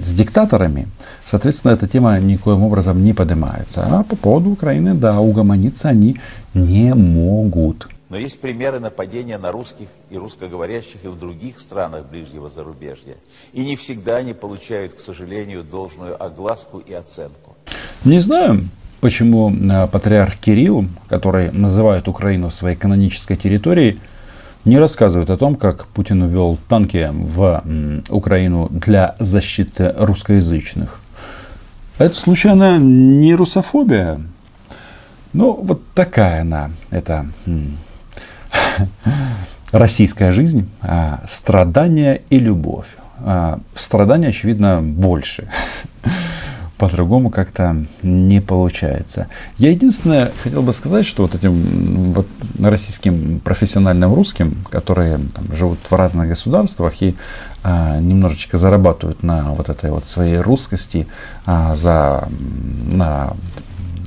с 0.03 0.13
диктаторами. 0.13 0.87
Соответственно, 1.25 1.73
эта 1.73 1.87
тема 1.87 2.19
никоим 2.19 2.63
образом 2.63 3.03
не 3.03 3.13
поднимается. 3.13 3.85
А 3.85 4.03
по 4.03 4.15
поводу 4.15 4.49
Украины, 4.49 4.95
да, 4.95 5.19
угомониться 5.19 5.89
они 5.89 6.19
не 6.53 6.95
могут. 6.95 7.87
Но 8.09 8.17
есть 8.17 8.39
примеры 8.39 8.79
нападения 8.79 9.37
на 9.37 9.51
русских 9.51 9.87
и 10.09 10.17
русскоговорящих 10.17 11.03
и 11.03 11.07
в 11.07 11.19
других 11.19 11.59
странах 11.59 12.05
ближнего 12.05 12.49
зарубежья. 12.49 13.17
И 13.53 13.63
не 13.63 13.75
всегда 13.75 14.17
они 14.17 14.33
получают, 14.33 14.95
к 14.95 14.99
сожалению, 14.99 15.63
должную 15.63 16.21
огласку 16.21 16.79
и 16.79 16.91
оценку. 16.91 17.55
Не 18.03 18.19
знаю, 18.19 18.67
почему 18.99 19.51
э, 19.51 19.87
патриарх 19.87 20.37
Кирилл, 20.37 20.85
который 21.07 21.51
называет 21.51 22.07
Украину 22.07 22.49
своей 22.49 22.75
канонической 22.75 23.37
территорией, 23.37 23.99
не 24.65 24.79
рассказывает 24.79 25.29
о 25.29 25.37
том, 25.37 25.55
как 25.55 25.85
Путин 25.87 26.23
увел 26.23 26.57
танки 26.67 27.09
в 27.11 27.63
Украину 28.09 28.67
для 28.71 29.15
защиты 29.19 29.93
русскоязычных. 29.97 30.99
Это 31.97 32.15
случайно 32.15 32.77
не 32.77 33.35
русофобия? 33.35 34.19
Ну, 35.33 35.53
вот 35.53 35.81
такая 35.93 36.41
она, 36.41 36.71
это 36.89 37.27
российская 39.71 40.31
жизнь, 40.31 40.69
а, 40.81 41.21
страдания 41.27 42.21
и 42.29 42.39
любовь. 42.39 42.87
А, 43.19 43.59
страдания, 43.75 44.29
очевидно, 44.29 44.81
больше. 44.81 45.47
По-другому 46.77 47.29
как-то 47.29 47.85
не 48.03 48.39
получается. 48.39 49.27
Я 49.57 49.71
единственное 49.71 50.31
хотел 50.41 50.61
бы 50.61 50.71
сказать, 50.71 51.05
что 51.05 51.23
вот 51.23 51.35
этим 51.35 52.13
вот 52.13 52.25
российским 52.57 53.41
профессиональным 53.41 54.13
русским, 54.13 54.55
которые 54.71 55.19
там, 55.35 55.53
живут 55.53 55.79
в 55.83 55.93
разных 55.93 56.29
государствах 56.29 57.01
и 57.01 57.15
а, 57.63 57.99
немножечко 57.99 58.57
зарабатывают 58.57 59.23
на 59.23 59.51
вот 59.53 59.67
этой 59.67 59.91
вот 59.91 60.05
своей 60.05 60.37
русскости, 60.37 61.05
а, 61.45 61.75
за, 61.75 62.29
на, 62.91 63.33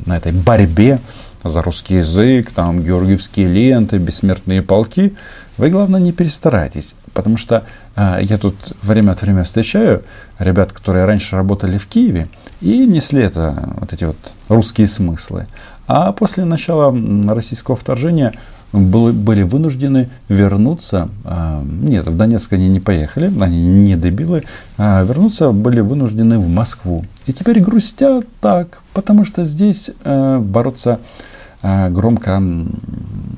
на 0.07 0.17
этой 0.17 0.33
борьбе 0.33 0.99
за 1.45 1.63
русский 1.63 1.97
язык, 1.97 2.53
там 2.53 2.83
георгиевские 2.83 3.47
ленты, 3.47 3.99
бессмертные 3.99 4.63
полки, 4.63 5.15
вы, 5.59 5.71
главное, 5.71 6.01
не 6.01 6.13
перестарайтесь. 6.13 6.95
Потому 7.13 7.37
что 7.37 7.65
э, 7.97 8.21
я 8.23 8.39
тут 8.39 8.55
время 8.83 9.13
от 9.13 9.23
времени 9.23 9.43
встречаю 9.43 10.03
ребят, 10.39 10.73
которые 10.73 11.05
раньше 11.05 11.37
работали 11.37 11.79
в 11.79 11.87
Киеве 11.87 12.29
и 12.61 12.87
несли 12.87 13.23
это, 13.23 13.75
вот 13.79 13.93
эти 13.93 14.05
вот 14.05 14.17
русские 14.49 14.89
смыслы. 14.89 15.47
а 15.87 16.13
после 16.13 16.45
начала 16.45 16.95
российского 17.35 17.77
вторжения 17.77 18.33
были 18.73 19.43
вынуждены 19.43 20.09
вернуться. 20.29 21.11
А, 21.25 21.63
нет, 21.63 22.07
в 22.07 22.17
Донецк 22.17 22.53
они 22.55 22.69
не 22.69 22.81
поехали, 22.81 23.31
они 23.41 23.63
не 23.67 23.97
дебилы. 23.97 24.45
А 24.79 25.03
вернуться 25.05 25.51
были 25.51 25.81
вынуждены 25.81 26.39
в 26.39 26.49
Москву. 26.49 27.05
И 27.27 27.33
теперь 27.33 27.61
грустят 27.61 28.27
так, 28.41 28.81
потому 28.95 29.25
что 29.25 29.45
здесь 29.45 29.91
э, 30.05 30.39
бороться 30.39 31.01
э, 31.01 31.32
громко 31.63 32.43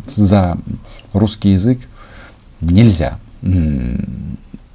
за 0.06 0.58
русский 1.12 1.50
язык 1.50 1.78
нельзя. 2.60 3.18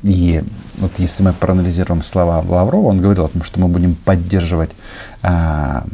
И 0.04 0.44
вот 0.78 0.92
если 0.98 1.24
мы 1.24 1.34
проанализируем 1.34 2.02
слова 2.02 2.40
Лаврова, 2.40 2.88
он 2.88 3.02
говорил 3.02 3.26
о 3.26 3.28
том, 3.28 3.44
что 3.44 3.60
мы 3.60 3.68
будем 3.68 3.96
поддерживать 3.96 4.72
а, 5.22 5.86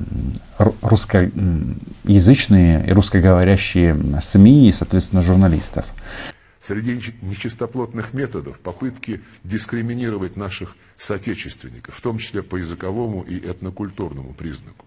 русскоязычные 0.82 2.88
и 2.88 2.92
русскоговорящие 2.92 4.22
СМИ 4.22 4.70
и, 4.70 4.72
соответственно, 4.72 5.24
журналистов. 5.24 5.92
Среди 6.62 7.02
нечистоплотных 7.22 8.14
методов 8.14 8.60
попытки 8.60 9.22
дискриминировать 9.44 10.36
наших 10.36 10.76
соотечественников, 10.98 11.96
в 11.96 12.02
том 12.02 12.18
числе 12.18 12.44
по 12.44 12.58
языковому 12.58 13.24
и 13.24 13.38
этнокультурному 13.38 14.34
признаку. 14.34 14.86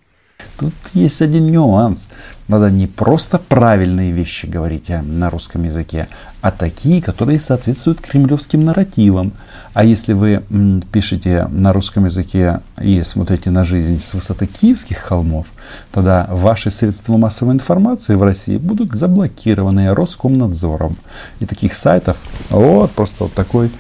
Тут 0.59 0.75
есть 0.95 1.23
один 1.23 1.51
нюанс. 1.51 2.09
Надо 2.49 2.71
не 2.71 2.89
просто 2.89 3.39
правильные 3.39 4.11
вещи 4.11 4.47
говорить 4.47 4.91
а, 4.91 5.03
на 5.03 5.31
русском 5.31 5.63
языке, 5.63 6.09
а 6.41 6.51
такие, 6.51 7.01
которые 7.01 7.39
соответствуют 7.39 8.01
кремлевским 8.01 8.65
нарративам. 8.65 9.33
А 9.73 9.85
если 9.85 10.15
вы 10.15 10.43
пишете 10.91 11.47
на 11.49 11.73
русском 11.73 12.07
языке 12.07 12.61
и 12.81 13.03
смотрите 13.03 13.51
на 13.51 13.65
жизнь 13.65 14.01
с 14.01 14.15
высоты 14.15 14.47
киевских 14.47 14.99
холмов, 14.99 15.53
тогда 15.93 16.27
ваши 16.29 16.71
средства 16.71 17.17
массовой 17.17 17.55
информации 17.55 18.17
в 18.17 18.23
России 18.23 18.57
будут 18.57 18.93
заблокированы 18.93 19.95
Роскомнадзором. 19.95 20.97
И 21.39 21.47
таких 21.47 21.75
сайтов 21.75 22.17
вот 22.51 22.91
просто 22.93 23.25
вот 23.25 23.33
такой 23.35 23.71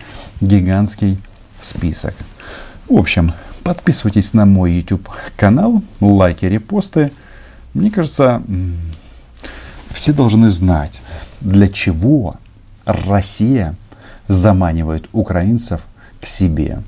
гигантский 0.40 1.18
список. 1.60 2.14
В 2.88 2.96
общем, 2.96 3.32
Подписывайтесь 3.68 4.32
на 4.32 4.46
мой 4.46 4.72
YouTube 4.72 5.10
канал, 5.36 5.82
лайки, 6.00 6.46
репосты. 6.46 7.12
Мне 7.74 7.90
кажется, 7.90 8.42
все 9.90 10.14
должны 10.14 10.48
знать, 10.48 11.02
для 11.42 11.68
чего 11.68 12.36
Россия 12.86 13.76
заманивает 14.26 15.10
украинцев 15.12 15.86
к 16.18 16.24
себе. 16.24 16.82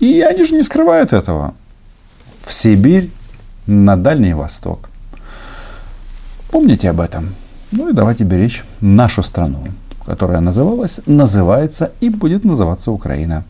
И 0.00 0.22
они 0.22 0.46
же 0.46 0.54
не 0.54 0.62
скрывают 0.62 1.12
этого. 1.12 1.52
В 2.46 2.54
Сибирь, 2.54 3.10
на 3.66 3.98
Дальний 3.98 4.32
Восток. 4.32 4.88
Помните 6.50 6.88
об 6.88 7.00
этом. 7.00 7.34
Ну 7.70 7.90
и 7.90 7.92
давайте 7.92 8.24
беречь 8.24 8.64
нашу 8.80 9.22
страну, 9.22 9.62
которая 10.06 10.40
называлась, 10.40 11.00
называется 11.04 11.92
и 12.00 12.08
будет 12.08 12.44
называться 12.44 12.92
Украина. 12.92 13.44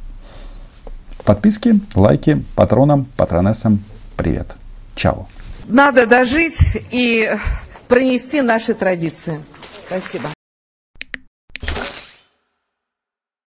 Подписки, 1.25 1.81
лайки, 1.95 2.43
патронам, 2.55 3.07
патронессам 3.17 3.83
привет. 4.17 4.57
Чао. 4.95 5.27
Надо 5.67 6.07
дожить 6.07 6.83
и 6.91 7.31
пронести 7.89 8.43
наши 8.43 8.75
традиции. 8.75 9.41
Спасибо. 9.87 10.34